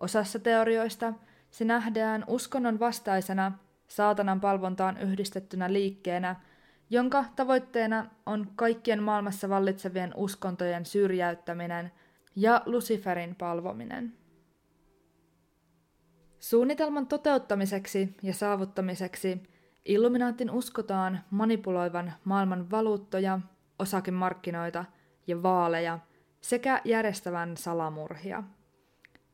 Osassa 0.00 0.38
teorioista 0.38 1.12
se 1.50 1.64
nähdään 1.64 2.24
uskonnon 2.26 2.80
vastaisena 2.80 3.52
saatanan 3.90 4.40
palvontaan 4.40 4.98
yhdistettynä 4.98 5.72
liikkeenä, 5.72 6.36
jonka 6.90 7.24
tavoitteena 7.36 8.06
on 8.26 8.46
kaikkien 8.56 9.02
maailmassa 9.02 9.48
vallitsevien 9.48 10.12
uskontojen 10.16 10.86
syrjäyttäminen 10.86 11.92
ja 12.36 12.62
Luciferin 12.66 13.36
palvominen. 13.36 14.12
Suunnitelman 16.40 17.06
toteuttamiseksi 17.06 18.14
ja 18.22 18.34
saavuttamiseksi 18.34 19.42
Illuminaatin 19.84 20.50
uskotaan 20.50 21.20
manipuloivan 21.30 22.12
maailman 22.24 22.70
valuuttoja, 22.70 23.40
osakemarkkinoita 23.78 24.84
ja 25.26 25.42
vaaleja 25.42 25.98
sekä 26.40 26.80
järjestävän 26.84 27.56
salamurhia. 27.56 28.42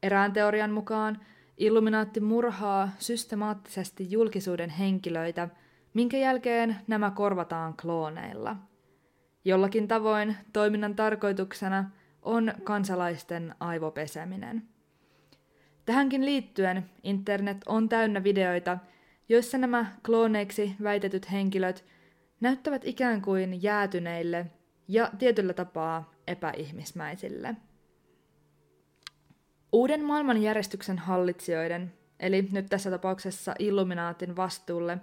Erään 0.02 0.32
teorian 0.32 0.70
mukaan 0.70 1.20
Illuminaatti 1.58 2.20
murhaa 2.20 2.88
systemaattisesti 2.98 4.10
julkisuuden 4.10 4.70
henkilöitä, 4.70 5.48
minkä 5.94 6.16
jälkeen 6.16 6.76
nämä 6.86 7.10
korvataan 7.10 7.74
klooneilla. 7.82 8.56
Jollakin 9.44 9.88
tavoin 9.88 10.36
toiminnan 10.52 10.96
tarkoituksena 10.96 11.90
on 12.22 12.52
kansalaisten 12.64 13.54
aivopeseminen. 13.60 14.62
Tähänkin 15.86 16.24
liittyen 16.24 16.90
internet 17.02 17.56
on 17.66 17.88
täynnä 17.88 18.24
videoita, 18.24 18.78
joissa 19.28 19.58
nämä 19.58 19.86
klooneiksi 20.06 20.76
väitetyt 20.82 21.32
henkilöt 21.32 21.84
näyttävät 22.40 22.82
ikään 22.84 23.22
kuin 23.22 23.62
jäätyneille 23.62 24.46
ja 24.88 25.10
tietyllä 25.18 25.52
tapaa 25.52 26.12
epäihmismäisille. 26.26 27.56
Uuden 29.72 30.04
maailmanjärjestyksen 30.04 30.98
hallitsijoiden, 30.98 31.92
eli 32.20 32.48
nyt 32.52 32.66
tässä 32.66 32.90
tapauksessa 32.90 33.54
Illuminaatin 33.58 34.36
vastuulle, 34.36 34.98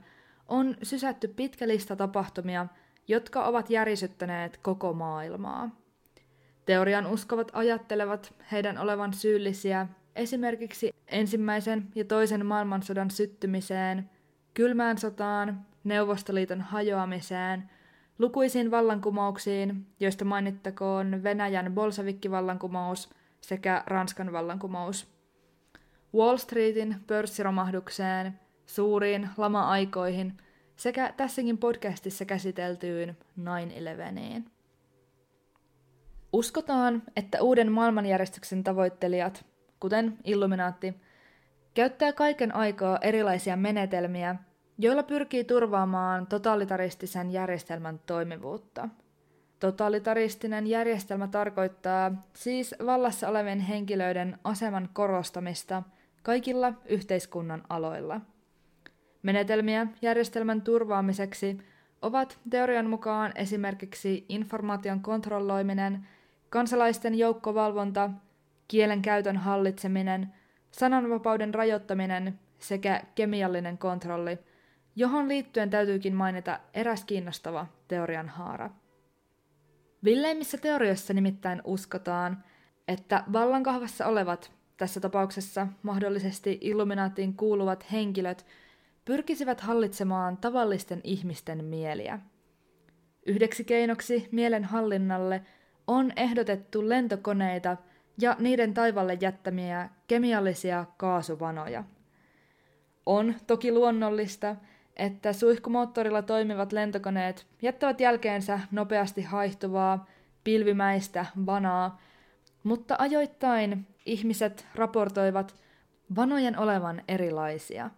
on 0.48 0.76
sysätty 0.84 1.28
pitkä 1.28 1.68
lista 1.68 1.96
tapahtumia, 1.96 2.68
jotka 3.08 3.46
ovat 3.46 3.70
järisyttäneet 3.70 4.58
koko 4.58 4.94
maailmaa. 4.94 5.70
Teorian 6.66 7.08
uskovat 7.08 7.52
ajattelevat 7.54 8.34
heidän 8.52 8.78
olevan 8.78 9.14
syyllisiä 9.14 9.88
esimerkiksi 10.16 10.96
ensimmäisen 11.08 11.88
ja 11.96 12.06
toisen 12.06 12.46
maailmansodan 12.46 13.12
syttymiseen, 13.12 14.10
kylmään 14.54 14.98
sotaan, 14.98 15.66
Neuvostoliiton 15.84 16.62
hajoamiseen, 16.62 17.70
lukuisiin 18.20 18.72
vallankumouksiin, 18.72 19.86
joista 20.00 20.26
mainittakoon 20.26 21.24
Venäjän 21.24 21.74
bolsavikkivallankumous 21.74 23.10
sekä 23.44 23.84
Ranskan 23.86 24.32
vallankumous, 24.32 25.08
Wall 26.16 26.38
Streetin 26.38 26.96
pörssiromahdukseen 27.08 28.40
suuriin 28.66 29.30
lama-aikoihin 29.38 30.38
sekä 30.76 31.14
tässäkin 31.18 31.58
podcastissa 31.58 32.26
käsiteltyyn 32.26 33.18
9-11. 33.40 33.44
Uskotaan, 36.34 37.04
että 37.16 37.42
uuden 37.42 37.72
maailmanjärjestyksen 37.72 38.64
tavoittelijat, 38.64 39.46
kuten 39.80 40.18
Illuminaatti, 40.24 40.94
käyttää 41.74 42.14
kaiken 42.14 42.56
aikaa 42.56 42.98
erilaisia 43.02 43.56
menetelmiä, 43.56 44.36
joilla 44.78 45.04
pyrkii 45.04 45.44
turvaamaan 45.44 46.28
totalitaristisen 46.28 47.32
järjestelmän 47.32 48.00
toimivuutta. 48.06 48.90
Totalitaristinen 49.64 50.68
järjestelmä 50.68 51.28
tarkoittaa 51.28 52.12
siis 52.34 52.76
vallassa 52.86 53.30
olevien 53.30 53.60
henkilöiden 53.60 54.38
aseman 54.44 54.90
korostamista 54.94 55.84
kaikilla 56.24 56.74
yhteiskunnan 56.86 57.64
aloilla. 57.70 58.22
Menetelmiä 59.22 59.88
järjestelmän 60.02 60.62
turvaamiseksi 60.62 61.58
ovat 62.02 62.40
teorian 62.50 62.90
mukaan 62.90 63.32
esimerkiksi 63.36 64.26
informaation 64.30 65.00
kontrolloiminen, 65.00 66.08
kansalaisten 66.50 67.16
joukkovalvonta, 67.16 68.10
kielen 68.68 69.02
käytön 69.02 69.38
hallitseminen, 69.38 70.34
sananvapauden 70.72 71.54
rajoittaminen 71.54 72.40
sekä 72.60 73.04
kemiallinen 73.16 73.78
kontrolli– 73.78 74.40
johon 74.96 75.28
liittyen 75.28 75.70
täytyykin 75.70 76.16
mainita 76.16 76.60
eräs 76.74 77.04
kiinnostava 77.04 77.68
teorian 77.88 78.30
haara. 78.30 78.70
Villeimmissä 80.04 80.58
teorioissa 80.58 81.14
nimittäin 81.14 81.62
uskotaan, 81.66 82.44
että 82.88 83.24
vallankahvassa 83.34 84.06
olevat, 84.06 84.52
tässä 84.78 85.00
tapauksessa 85.00 85.68
mahdollisesti 85.84 86.58
Illuminaattiin 86.62 87.34
kuuluvat 87.34 87.92
henkilöt, 87.92 88.46
pyrkisivät 89.06 89.62
hallitsemaan 89.62 90.38
tavallisten 90.38 91.02
ihmisten 91.04 91.66
mieliä. 91.66 92.20
Yhdeksi 93.26 93.64
keinoksi 93.64 94.30
mielen 94.32 94.64
hallinnalle 94.64 95.42
on 95.88 96.12
ehdotettu 96.16 96.90
lentokoneita 96.90 97.78
ja 98.22 98.36
niiden 98.40 98.74
taivalle 98.74 99.18
jättämiä 99.22 99.90
kemiallisia 100.08 100.86
kaasuvanoja. 100.98 101.84
On 103.06 103.36
toki 103.48 103.72
luonnollista, 103.72 104.56
että 104.96 105.34
suihkumoottorilla 105.34 106.22
toimivat 106.22 106.72
lentokoneet 106.72 107.46
jättävät 107.62 108.00
jälkeensä 108.00 108.60
nopeasti 108.72 109.22
haihtuvaa, 109.22 110.06
pilvimäistä 110.44 111.26
vanaa, 111.46 112.02
mutta 112.64 112.96
ajoittain 113.00 113.88
ihmiset 114.06 114.68
raportoivat 114.76 115.56
vanojen 116.16 116.60
olevan 116.60 117.02
erilaisia. 117.08 117.90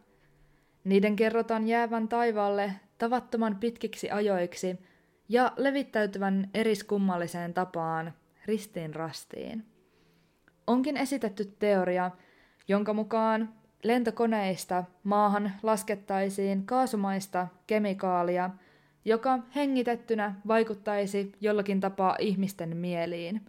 Niiden 0.83 1.15
kerrotaan 1.15 1.67
jäävän 1.67 2.07
taivaalle 2.07 2.71
tavattoman 2.97 3.55
pitkiksi 3.55 4.11
ajoiksi 4.11 4.79
ja 5.29 5.51
levittäytyvän 5.57 6.49
eriskummalliseen 6.53 7.53
tapaan 7.53 8.13
ristiin 8.45 8.95
rastiin. 8.95 9.65
Onkin 10.67 10.97
esitetty 10.97 11.45
teoria, 11.59 12.11
jonka 12.67 12.93
mukaan 12.93 13.53
lentokoneista 13.87 14.83
maahan 15.03 15.51
laskettaisiin 15.63 16.65
kaasumaista 16.65 17.47
kemikaalia, 17.67 18.49
joka 19.05 19.39
hengitettynä 19.55 20.35
vaikuttaisi 20.47 21.31
jollakin 21.41 21.79
tapaa 21.79 22.15
ihmisten 22.19 22.77
mieliin, 22.77 23.45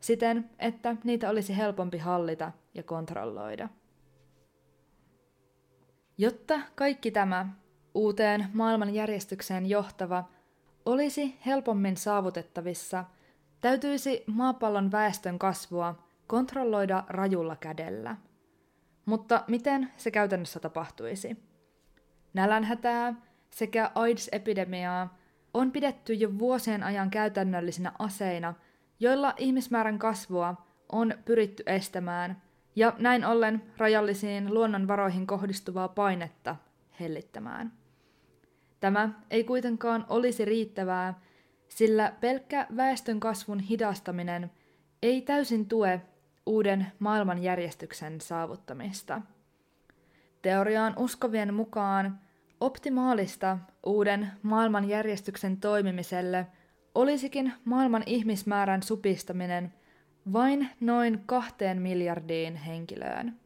siten 0.00 0.50
että 0.58 0.96
niitä 1.04 1.30
olisi 1.30 1.56
helpompi 1.56 1.98
hallita 1.98 2.52
ja 2.74 2.82
kontrolloida. 2.82 3.68
Jotta 6.18 6.60
kaikki 6.74 7.10
tämä 7.10 7.48
uuteen 7.94 8.46
maailmanjärjestykseen 8.52 9.66
johtava 9.66 10.24
olisi 10.86 11.38
helpommin 11.46 11.96
saavutettavissa, 11.96 13.04
täytyisi 13.60 14.24
maapallon 14.26 14.92
väestön 14.92 15.38
kasvua 15.38 15.94
kontrolloida 16.26 17.04
rajulla 17.08 17.56
kädellä– 17.56 18.16
mutta 19.06 19.44
miten 19.48 19.92
se 19.96 20.10
käytännössä 20.10 20.60
tapahtuisi? 20.60 21.36
Nälänhätää 22.34 23.14
sekä 23.50 23.90
AIDS-epidemiaa 23.94 25.18
on 25.54 25.72
pidetty 25.72 26.14
jo 26.14 26.38
vuosien 26.38 26.82
ajan 26.82 27.10
käytännöllisinä 27.10 27.92
aseina, 27.98 28.54
joilla 29.00 29.34
ihmismäärän 29.36 29.98
kasvua 29.98 30.66
on 30.92 31.14
pyritty 31.24 31.62
estämään 31.66 32.42
ja 32.76 32.92
näin 32.98 33.24
ollen 33.24 33.62
rajallisiin 33.76 34.54
luonnonvaroihin 34.54 35.26
kohdistuvaa 35.26 35.88
painetta 35.88 36.56
hellittämään. 37.00 37.72
Tämä 38.80 39.08
ei 39.30 39.44
kuitenkaan 39.44 40.06
olisi 40.08 40.44
riittävää, 40.44 41.20
sillä 41.68 42.12
pelkkä 42.20 42.66
väestön 42.76 43.20
kasvun 43.20 43.60
hidastaminen 43.60 44.50
ei 45.02 45.22
täysin 45.22 45.68
tue 45.68 46.02
uuden 46.46 46.86
maailmanjärjestyksen 46.98 48.20
saavuttamista. 48.20 49.22
Teoriaan 50.42 50.94
uskovien 50.98 51.54
mukaan 51.54 52.20
optimaalista 52.60 53.58
uuden 53.86 54.28
maailmanjärjestyksen 54.42 55.56
toimimiselle 55.56 56.46
olisikin 56.94 57.52
maailman 57.64 58.02
ihmismäärän 58.06 58.82
supistaminen 58.82 59.72
vain 60.32 60.68
noin 60.80 61.22
kahteen 61.26 61.82
miljardiin 61.82 62.56
henkilöön. 62.56 63.40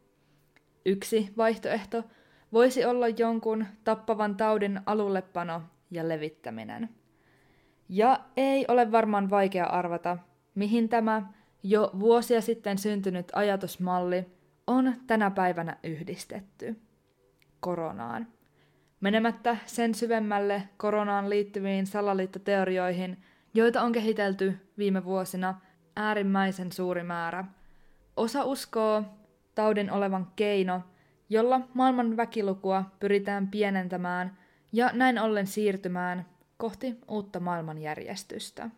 Yksi 0.85 1.33
vaihtoehto 1.37 2.03
voisi 2.53 2.85
olla 2.85 3.07
jonkun 3.07 3.65
tappavan 3.83 4.37
taudin 4.37 4.81
alullepano 4.85 5.61
ja 5.91 6.07
levittäminen. 6.07 6.89
Ja 7.89 8.19
ei 8.37 8.65
ole 8.67 8.91
varmaan 8.91 9.29
vaikea 9.29 9.65
arvata, 9.65 10.17
mihin 10.55 10.89
tämä 10.89 11.33
jo 11.63 11.91
vuosia 11.99 12.41
sitten 12.41 12.77
syntynyt 12.77 13.31
ajatusmalli 13.33 14.25
on 14.67 14.93
tänä 15.07 15.31
päivänä 15.31 15.77
yhdistetty 15.83 16.75
koronaan. 17.59 18.27
Menemättä 18.99 19.57
sen 19.65 19.95
syvemmälle 19.95 20.63
koronaan 20.77 21.29
liittyviin 21.29 21.87
salaliittoteorioihin, 21.87 23.17
joita 23.53 23.81
on 23.81 23.91
kehitelty 23.91 24.57
viime 24.77 25.05
vuosina 25.05 25.61
äärimmäisen 25.95 26.71
suuri 26.71 27.03
määrä. 27.03 27.45
Osa 28.17 28.43
uskoo 28.43 29.03
taudin 29.55 29.91
olevan 29.91 30.27
keino, 30.35 30.81
jolla 31.29 31.61
maailman 31.73 32.17
väkilukua 32.17 32.85
pyritään 32.99 33.47
pienentämään 33.47 34.37
ja 34.71 34.89
näin 34.93 35.19
ollen 35.19 35.47
siirtymään 35.47 36.25
kohti 36.57 36.95
uutta 37.07 37.39
maailmanjärjestystä. 37.39 38.69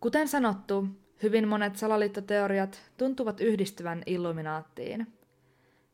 Kuten 0.00 0.28
sanottu, 0.28 0.86
hyvin 1.22 1.48
monet 1.48 1.76
salaliittoteoriat 1.76 2.82
tuntuvat 2.96 3.40
yhdistyvän 3.40 4.02
Illuminaattiin. 4.06 5.06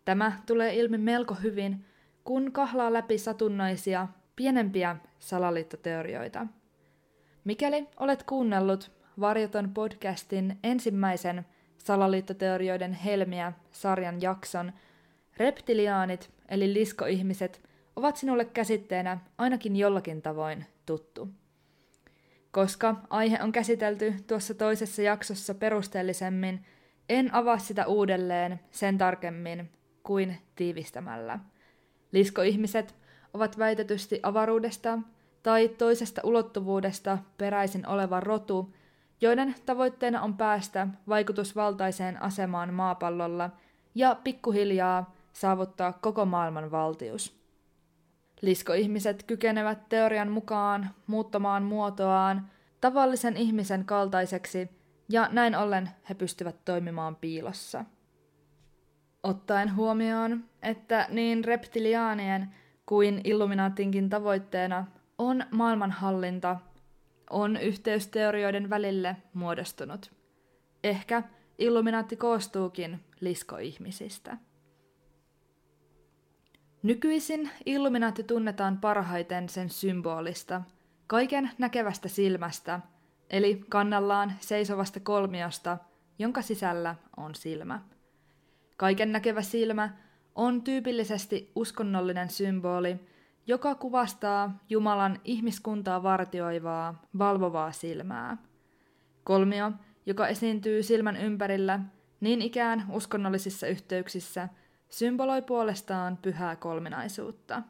Tämä 0.04 0.32
tulee 0.46 0.74
ilmi 0.74 0.98
melko 0.98 1.34
hyvin, 1.34 1.84
kun 2.24 2.52
kahlaa 2.52 2.92
läpi 2.92 3.18
satunnaisia, 3.18 4.08
pienempiä 4.36 4.96
salaliittoteorioita. 5.18 6.46
Mikäli 7.44 7.88
olet 7.96 8.22
kuunnellut 8.22 8.90
Varjoton 9.20 9.74
podcastin 9.74 10.58
ensimmäisen 10.62 11.46
salaliittoteorioiden 11.78 12.92
helmiä 12.92 13.52
sarjan 13.70 14.22
jakson, 14.22 14.72
reptiliaanit 15.36 16.30
eli 16.48 16.72
liskoihmiset 16.72 17.60
ovat 17.96 18.16
sinulle 18.16 18.44
käsitteenä 18.44 19.18
ainakin 19.38 19.76
jollakin 19.76 20.22
tavoin 20.22 20.66
tuttu. 20.86 21.28
Koska 22.52 22.96
aihe 23.10 23.38
on 23.42 23.52
käsitelty 23.52 24.14
tuossa 24.26 24.54
toisessa 24.54 25.02
jaksossa 25.02 25.54
perusteellisemmin, 25.54 26.64
en 27.08 27.34
avaa 27.34 27.58
sitä 27.58 27.86
uudelleen 27.86 28.60
sen 28.70 28.98
tarkemmin 28.98 29.70
kuin 30.02 30.38
tiivistämällä. 30.56 31.38
Liskoihmiset 32.12 32.94
ovat 33.34 33.58
väitetysti 33.58 34.20
avaruudesta 34.22 34.98
tai 35.42 35.68
toisesta 35.68 36.20
ulottuvuudesta 36.24 37.18
peräisin 37.38 37.86
oleva 37.86 38.20
rotu, 38.20 38.74
joiden 39.20 39.54
tavoitteena 39.66 40.22
on 40.22 40.36
päästä 40.36 40.88
vaikutusvaltaiseen 41.08 42.22
asemaan 42.22 42.74
maapallolla 42.74 43.50
ja 43.94 44.16
pikkuhiljaa 44.24 45.14
saavuttaa 45.32 45.92
koko 45.92 46.24
maailman 46.24 46.70
valtius. 46.70 47.41
Liskoihmiset 48.42 49.22
kykenevät 49.22 49.88
teorian 49.88 50.30
mukaan 50.30 50.90
muuttamaan 51.06 51.62
muotoaan 51.62 52.50
tavallisen 52.80 53.36
ihmisen 53.36 53.84
kaltaiseksi 53.84 54.70
ja 55.08 55.28
näin 55.32 55.56
ollen 55.56 55.90
he 56.08 56.14
pystyvät 56.14 56.56
toimimaan 56.64 57.16
piilossa. 57.16 57.84
Ottaen 59.22 59.76
huomioon, 59.76 60.44
että 60.62 61.06
niin 61.10 61.44
reptiliaanien 61.44 62.54
kuin 62.86 63.20
Illuminaatinkin 63.24 64.10
tavoitteena 64.10 64.86
on 65.18 65.44
maailmanhallinta, 65.50 66.56
on 67.30 67.56
yhteysteorioiden 67.56 68.70
välille 68.70 69.16
muodostunut. 69.34 70.12
Ehkä 70.84 71.22
Illuminaatti 71.58 72.16
koostuukin 72.16 73.00
liskoihmisistä. 73.20 74.36
Nykyisin 76.82 77.50
Illuminaati 77.66 78.22
tunnetaan 78.22 78.78
parhaiten 78.78 79.48
sen 79.48 79.70
symbolista, 79.70 80.62
kaiken 81.06 81.50
näkevästä 81.58 82.08
silmästä, 82.08 82.80
eli 83.30 83.64
kannallaan 83.68 84.32
seisovasta 84.40 85.00
kolmiosta, 85.00 85.78
jonka 86.18 86.42
sisällä 86.42 86.94
on 87.16 87.34
silmä. 87.34 87.80
Kaiken 88.76 89.12
näkevä 89.12 89.42
silmä 89.42 89.90
on 90.34 90.62
tyypillisesti 90.62 91.52
uskonnollinen 91.54 92.30
symboli, 92.30 92.96
joka 93.46 93.74
kuvastaa 93.74 94.58
Jumalan 94.68 95.20
ihmiskuntaa 95.24 96.02
vartioivaa, 96.02 97.02
valvovaa 97.18 97.72
silmää. 97.72 98.36
Kolmio, 99.24 99.72
joka 100.06 100.28
esiintyy 100.28 100.82
silmän 100.82 101.16
ympärillä, 101.16 101.80
niin 102.20 102.42
ikään 102.42 102.84
uskonnollisissa 102.90 103.66
yhteyksissä, 103.66 104.48
symboloi 104.92 105.42
puolestaan 105.42 106.16
pyhää 106.16 106.56
kolminaisuutta. 106.56 107.62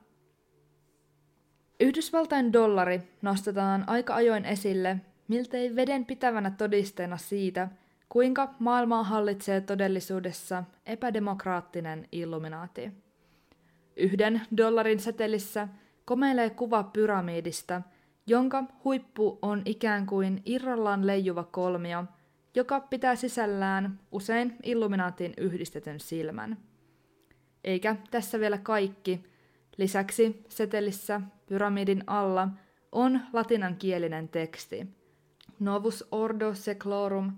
Yhdysvaltain 1.81 2.53
dollari 2.53 3.03
nostetaan 3.23 3.85
aika 3.87 4.15
ajoin 4.15 4.45
esille 4.45 4.97
miltei 5.29 5.77
veden 5.77 6.07
pitävänä 6.07 6.51
todisteena 6.51 7.17
siitä, 7.17 7.69
kuinka 8.09 8.55
maailmaa 8.59 9.03
hallitsee 9.03 9.61
todellisuudessa 9.61 10.65
epädemokraattinen 10.87 12.09
illuminaati. 12.13 12.93
Yhden 13.97 14.43
dollarin 14.57 15.01
setelissä 15.01 15.69
komeilee 16.05 16.51
kuva 16.51 16.83
pyramidista, 16.85 17.83
jonka 18.27 18.65
huippu 18.85 19.39
on 19.43 19.63
ikään 19.65 20.07
kuin 20.07 20.43
irrallaan 20.47 21.07
leijuva 21.07 21.45
kolmio, 21.45 22.05
joka 22.55 22.81
pitää 22.81 23.17
sisällään 23.17 24.01
usein 24.13 24.57
illuminaatin 24.63 25.35
yhdistetyn 25.37 26.01
silmän. 26.01 26.72
Eikä 27.65 27.97
tässä 28.11 28.41
vielä 28.41 28.59
kaikki. 28.59 29.25
Lisäksi 29.77 30.45
setelissä 30.49 31.21
pyramidin 31.47 32.05
alla 32.07 32.49
on 32.93 33.21
latinankielinen 33.33 34.29
teksti. 34.29 34.87
Novus 35.61 36.05
Ordo 36.11 36.55
Seclorum, 36.55 37.33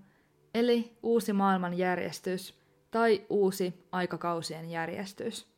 eli 0.55 0.97
uusi 1.03 1.33
maailmanjärjestys 1.33 2.55
tai 2.91 3.27
uusi 3.29 3.87
aikakausien 3.93 4.71
järjestys. 4.71 5.54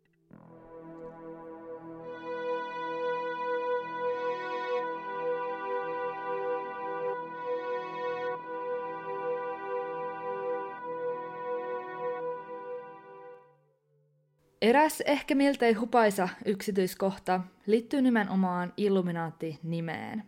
Eräs 14.67 15.01
ehkä 15.01 15.35
miltei 15.35 15.73
hupaisa 15.73 16.29
yksityiskohta 16.45 17.41
liittyy 17.67 18.03
nimenomaan 18.03 18.73
Illuminaatti-nimeen. 18.77 20.23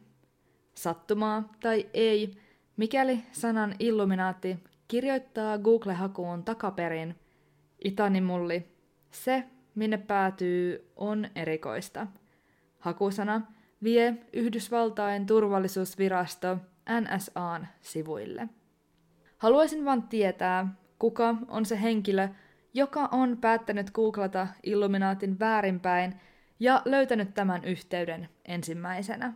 Sattumaa 0.74 1.52
tai 1.60 1.86
ei, 1.94 2.34
mikäli 2.76 3.24
sanan 3.32 3.74
Illuminaatti 3.78 4.58
kirjoittaa 4.88 5.58
Google-hakuun 5.58 6.44
takaperin, 6.44 7.14
Itanimulli, 7.84 8.66
se, 9.10 9.44
minne 9.74 9.98
päätyy, 9.98 10.90
on 10.96 11.28
erikoista. 11.34 12.06
Hakusana 12.78 13.40
vie 13.82 14.14
Yhdysvaltain 14.32 15.26
turvallisuusvirasto 15.26 16.58
NSAn 17.00 17.68
sivuille. 17.80 18.48
Haluaisin 19.38 19.84
vain 19.84 20.02
tietää, 20.02 20.74
kuka 20.98 21.34
on 21.48 21.66
se 21.66 21.82
henkilö, 21.82 22.28
joka 22.78 23.08
on 23.12 23.38
päättänyt 23.40 23.90
googlata 23.90 24.46
Illuminaatin 24.62 25.38
väärinpäin 25.38 26.14
ja 26.60 26.82
löytänyt 26.84 27.34
tämän 27.34 27.64
yhteyden 27.64 28.28
ensimmäisenä. 28.44 29.32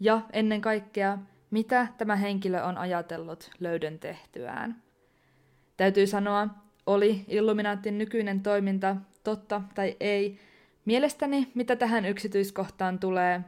Ja 0.00 0.20
ennen 0.32 0.60
kaikkea, 0.60 1.18
mitä 1.50 1.86
tämä 1.98 2.16
henkilö 2.16 2.62
on 2.62 2.78
ajatellut 2.78 3.50
löydön 3.60 3.98
tehtyään. 3.98 4.82
Täytyy 5.76 6.06
sanoa, 6.06 6.48
oli 6.86 7.24
Illuminaatin 7.28 7.98
nykyinen 7.98 8.40
toiminta 8.40 8.96
totta 9.24 9.62
tai 9.74 9.96
ei, 10.00 10.38
mielestäni 10.84 11.50
mitä 11.54 11.76
tähän 11.76 12.04
yksityiskohtaan 12.04 12.98
tulee, 12.98 13.40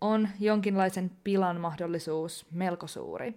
on 0.00 0.28
jonkinlaisen 0.40 1.10
pilan 1.24 1.60
mahdollisuus 1.60 2.46
melko 2.50 2.86
suuri. 2.86 3.34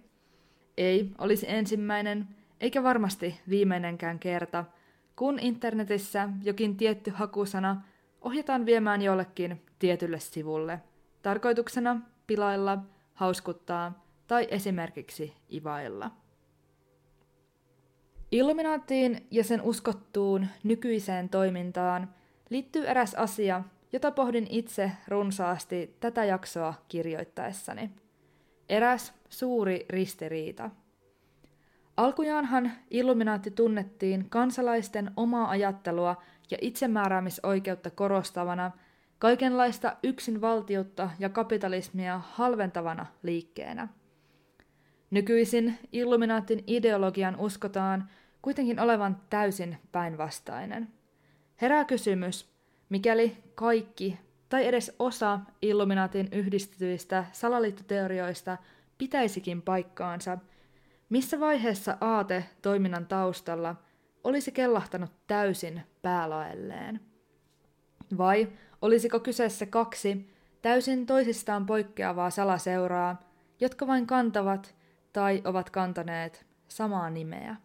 Ei 0.76 1.10
olisi 1.18 1.46
ensimmäinen, 1.48 2.28
eikä 2.60 2.82
varmasti 2.82 3.40
viimeinenkään 3.48 4.18
kerta– 4.18 4.64
kun 5.18 5.38
internetissä 5.38 6.28
jokin 6.42 6.76
tietty 6.76 7.10
hakusana 7.10 7.82
ohjataan 8.20 8.66
viemään 8.66 9.02
jollekin 9.02 9.62
tietylle 9.78 10.20
sivulle, 10.20 10.80
tarkoituksena 11.22 12.00
pilailla, 12.26 12.78
hauskuttaa 13.14 14.04
tai 14.26 14.48
esimerkiksi 14.50 15.34
ivailla. 15.52 16.10
Illuminaattiin 18.32 19.26
ja 19.30 19.44
sen 19.44 19.62
uskottuun 19.62 20.46
nykyiseen 20.64 21.28
toimintaan 21.28 22.14
liittyy 22.50 22.86
eräs 22.86 23.14
asia, 23.14 23.62
jota 23.92 24.10
pohdin 24.10 24.46
itse 24.50 24.92
runsaasti 25.08 25.96
tätä 26.00 26.24
jaksoa 26.24 26.74
kirjoittaessani. 26.88 27.90
Eräs 28.68 29.14
suuri 29.28 29.86
ristiriita– 29.88 30.70
Alkujaanhan 31.98 32.72
Illuminaatti 32.90 33.50
tunnettiin 33.50 34.30
kansalaisten 34.30 35.10
omaa 35.16 35.50
ajattelua 35.50 36.22
ja 36.50 36.58
itsemääräämisoikeutta 36.60 37.90
korostavana, 37.90 38.70
kaikenlaista 39.18 39.96
yksinvaltiutta 40.02 41.10
ja 41.18 41.28
kapitalismia 41.28 42.20
halventavana 42.24 43.06
liikkeenä. 43.22 43.88
Nykyisin 45.10 45.78
Illuminaatin 45.92 46.64
ideologian 46.66 47.36
uskotaan 47.36 48.10
kuitenkin 48.42 48.80
olevan 48.80 49.20
täysin 49.30 49.76
päinvastainen. 49.92 50.88
Herää 51.60 51.84
kysymys, 51.84 52.48
mikäli 52.88 53.36
kaikki 53.54 54.18
tai 54.48 54.66
edes 54.66 54.96
osa 54.98 55.40
Illuminaatin 55.62 56.28
yhdistetyistä 56.32 57.24
salaliittoteorioista 57.32 58.56
pitäisikin 58.98 59.62
paikkaansa– 59.62 60.38
missä 61.08 61.40
vaiheessa 61.40 61.96
aate 62.00 62.44
toiminnan 62.62 63.06
taustalla 63.06 63.76
olisi 64.24 64.52
kellahtanut 64.52 65.10
täysin 65.26 65.82
päälaelleen? 66.02 67.00
Vai 68.18 68.48
olisiko 68.82 69.20
kyseessä 69.20 69.66
kaksi 69.66 70.34
täysin 70.62 71.06
toisistaan 71.06 71.66
poikkeavaa 71.66 72.30
salaseuraa, 72.30 73.22
jotka 73.60 73.86
vain 73.86 74.06
kantavat 74.06 74.74
tai 75.12 75.42
ovat 75.44 75.70
kantaneet 75.70 76.46
samaa 76.68 77.10
nimeä? 77.10 77.56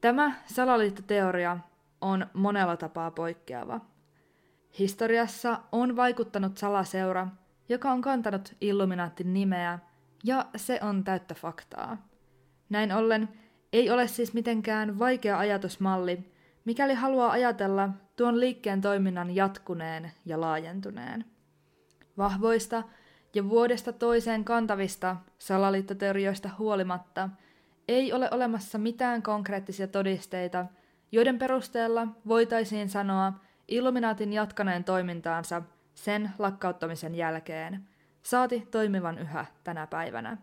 Tämä 0.00 0.32
salaliittoteoria 0.46 1.58
on 2.00 2.26
monella 2.32 2.76
tapaa 2.76 3.10
poikkeava. 3.10 3.80
Historiassa 4.78 5.58
on 5.72 5.96
vaikuttanut 5.96 6.56
salaseura, 6.56 7.28
joka 7.68 7.92
on 7.92 8.02
kantanut 8.02 8.54
Illuminaattin 8.60 9.34
nimeä– 9.34 9.78
ja 10.22 10.46
se 10.56 10.78
on 10.82 11.04
täyttä 11.04 11.34
faktaa. 11.34 12.08
Näin 12.68 12.92
ollen 12.92 13.28
ei 13.72 13.90
ole 13.90 14.08
siis 14.08 14.34
mitenkään 14.34 14.98
vaikea 14.98 15.38
ajatusmalli, 15.38 16.32
mikäli 16.64 16.94
haluaa 16.94 17.30
ajatella 17.30 17.88
tuon 18.16 18.40
liikkeen 18.40 18.80
toiminnan 18.80 19.34
jatkuneen 19.34 20.12
ja 20.26 20.40
laajentuneen. 20.40 21.24
Vahvoista 22.18 22.82
ja 23.34 23.48
vuodesta 23.48 23.92
toiseen 23.92 24.44
kantavista 24.44 25.16
salaliittoteorioista 25.38 26.50
huolimatta 26.58 27.28
ei 27.88 28.12
ole 28.12 28.28
olemassa 28.30 28.78
mitään 28.78 29.22
konkreettisia 29.22 29.88
todisteita, 29.88 30.66
joiden 31.12 31.38
perusteella 31.38 32.08
voitaisiin 32.28 32.88
sanoa 32.88 33.32
Illuminaatin 33.68 34.32
jatkaneen 34.32 34.84
toimintaansa 34.84 35.62
sen 35.94 36.30
lakkauttamisen 36.38 37.14
jälkeen– 37.14 37.80
saati 38.22 38.68
toimivan 38.70 39.18
yhä 39.18 39.46
tänä 39.64 39.86
päivänä. 39.86 40.36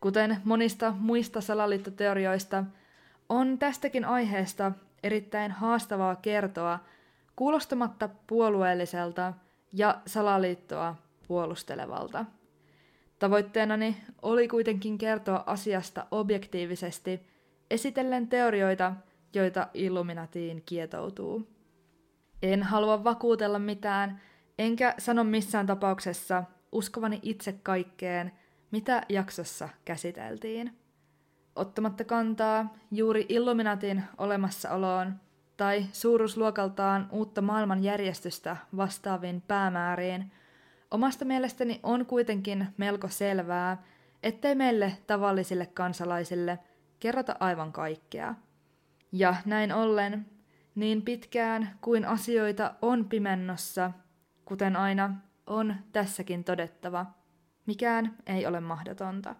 Kuten 0.00 0.36
monista 0.44 0.94
muista 0.98 1.40
salaliittoteorioista, 1.40 2.64
on 3.28 3.58
tästäkin 3.58 4.04
aiheesta 4.04 4.72
erittäin 5.02 5.50
haastavaa 5.50 6.16
kertoa 6.16 6.78
kuulostamatta 7.36 8.08
puolueelliselta 8.26 9.32
ja 9.72 10.00
salaliittoa 10.06 10.96
puolustelevalta. 11.28 12.24
Tavoitteenani 13.18 13.96
oli 14.22 14.48
kuitenkin 14.48 14.98
kertoa 14.98 15.42
asiasta 15.46 16.06
objektiivisesti, 16.10 17.26
esitellen 17.70 18.28
teorioita, 18.28 18.92
joita 19.34 19.68
Illuminatiin 19.74 20.62
kietoutuu. 20.66 21.48
En 22.42 22.62
halua 22.62 23.04
vakuutella 23.04 23.58
mitään, 23.58 24.20
enkä 24.58 24.94
sano 24.98 25.24
missään 25.24 25.66
tapauksessa, 25.66 26.44
uskovani 26.72 27.20
itse 27.22 27.52
kaikkeen, 27.52 28.32
mitä 28.70 29.02
jaksossa 29.08 29.68
käsiteltiin. 29.84 30.78
Ottamatta 31.56 32.04
kantaa 32.04 32.74
juuri 32.90 33.26
Illuminatin 33.28 34.02
olemassaoloon, 34.18 35.14
tai 35.56 35.86
suuruusluokaltaan 35.92 37.08
uutta 37.10 37.42
maailmanjärjestystä 37.42 38.56
vastaaviin 38.76 39.40
päämääriin, 39.40 40.32
omasta 40.90 41.24
mielestäni 41.24 41.80
on 41.82 42.06
kuitenkin 42.06 42.66
melko 42.76 43.08
selvää, 43.08 43.82
ettei 44.22 44.54
meille 44.54 44.98
tavallisille 45.06 45.66
kansalaisille 45.66 46.58
kerrota 47.00 47.36
aivan 47.40 47.72
kaikkea. 47.72 48.34
Ja 49.12 49.34
näin 49.44 49.72
ollen, 49.72 50.26
niin 50.74 51.02
pitkään 51.02 51.78
kuin 51.80 52.04
asioita 52.04 52.74
on 52.82 53.04
pimennossa, 53.04 53.90
kuten 54.44 54.76
aina 54.76 55.14
on 55.52 55.76
tässäkin 55.92 56.44
todettava, 56.44 57.06
mikään 57.66 58.16
ei 58.26 58.46
ole 58.46 58.60
mahdotonta. 58.60 59.34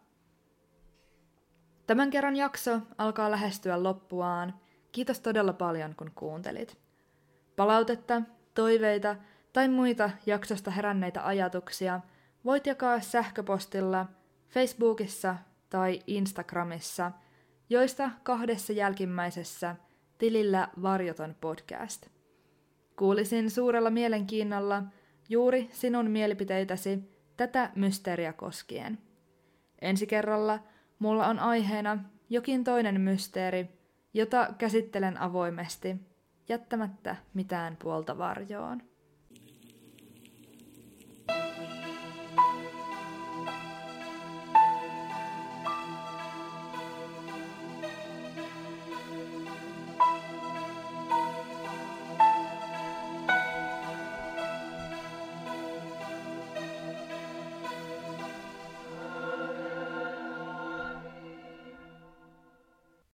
Tämän 1.86 2.10
kerran 2.10 2.36
jakso 2.36 2.80
alkaa 2.98 3.30
lähestyä 3.30 3.82
loppuaan. 3.82 4.54
Kiitos 4.92 5.20
todella 5.20 5.52
paljon, 5.52 5.94
kun 5.94 6.10
kuuntelit. 6.14 6.78
Palautetta, 7.56 8.22
toiveita 8.54 9.16
tai 9.52 9.68
muita 9.68 10.10
jaksosta 10.26 10.70
heränneitä 10.70 11.26
ajatuksia 11.26 12.00
voit 12.44 12.66
jakaa 12.66 13.00
sähköpostilla, 13.00 14.06
Facebookissa 14.48 15.36
tai 15.70 16.00
Instagramissa, 16.06 17.12
joista 17.70 18.10
kahdessa 18.22 18.72
jälkimmäisessä 18.72 19.76
tilillä 20.18 20.68
Varjoton 20.82 21.36
podcast. 21.40 22.06
Kuulisin 22.96 23.50
suurella 23.50 23.90
mielenkiinnolla 23.90 24.82
juuri 25.32 25.68
sinun 25.72 26.10
mielipiteitäsi 26.10 26.98
tätä 27.36 27.70
mysteeriä 27.74 28.32
koskien. 28.32 28.98
Ensi 29.80 30.06
kerralla– 30.06 30.58
Mulla 31.02 31.26
on 31.26 31.38
aiheena 31.38 31.98
jokin 32.30 32.64
toinen 32.64 33.00
mysteeri, 33.00 33.68
jota 34.14 34.54
käsittelen 34.58 35.18
avoimesti, 35.18 35.96
jättämättä 36.48 37.16
mitään 37.34 37.76
puolta 37.82 38.18
varjoon. 38.18 38.82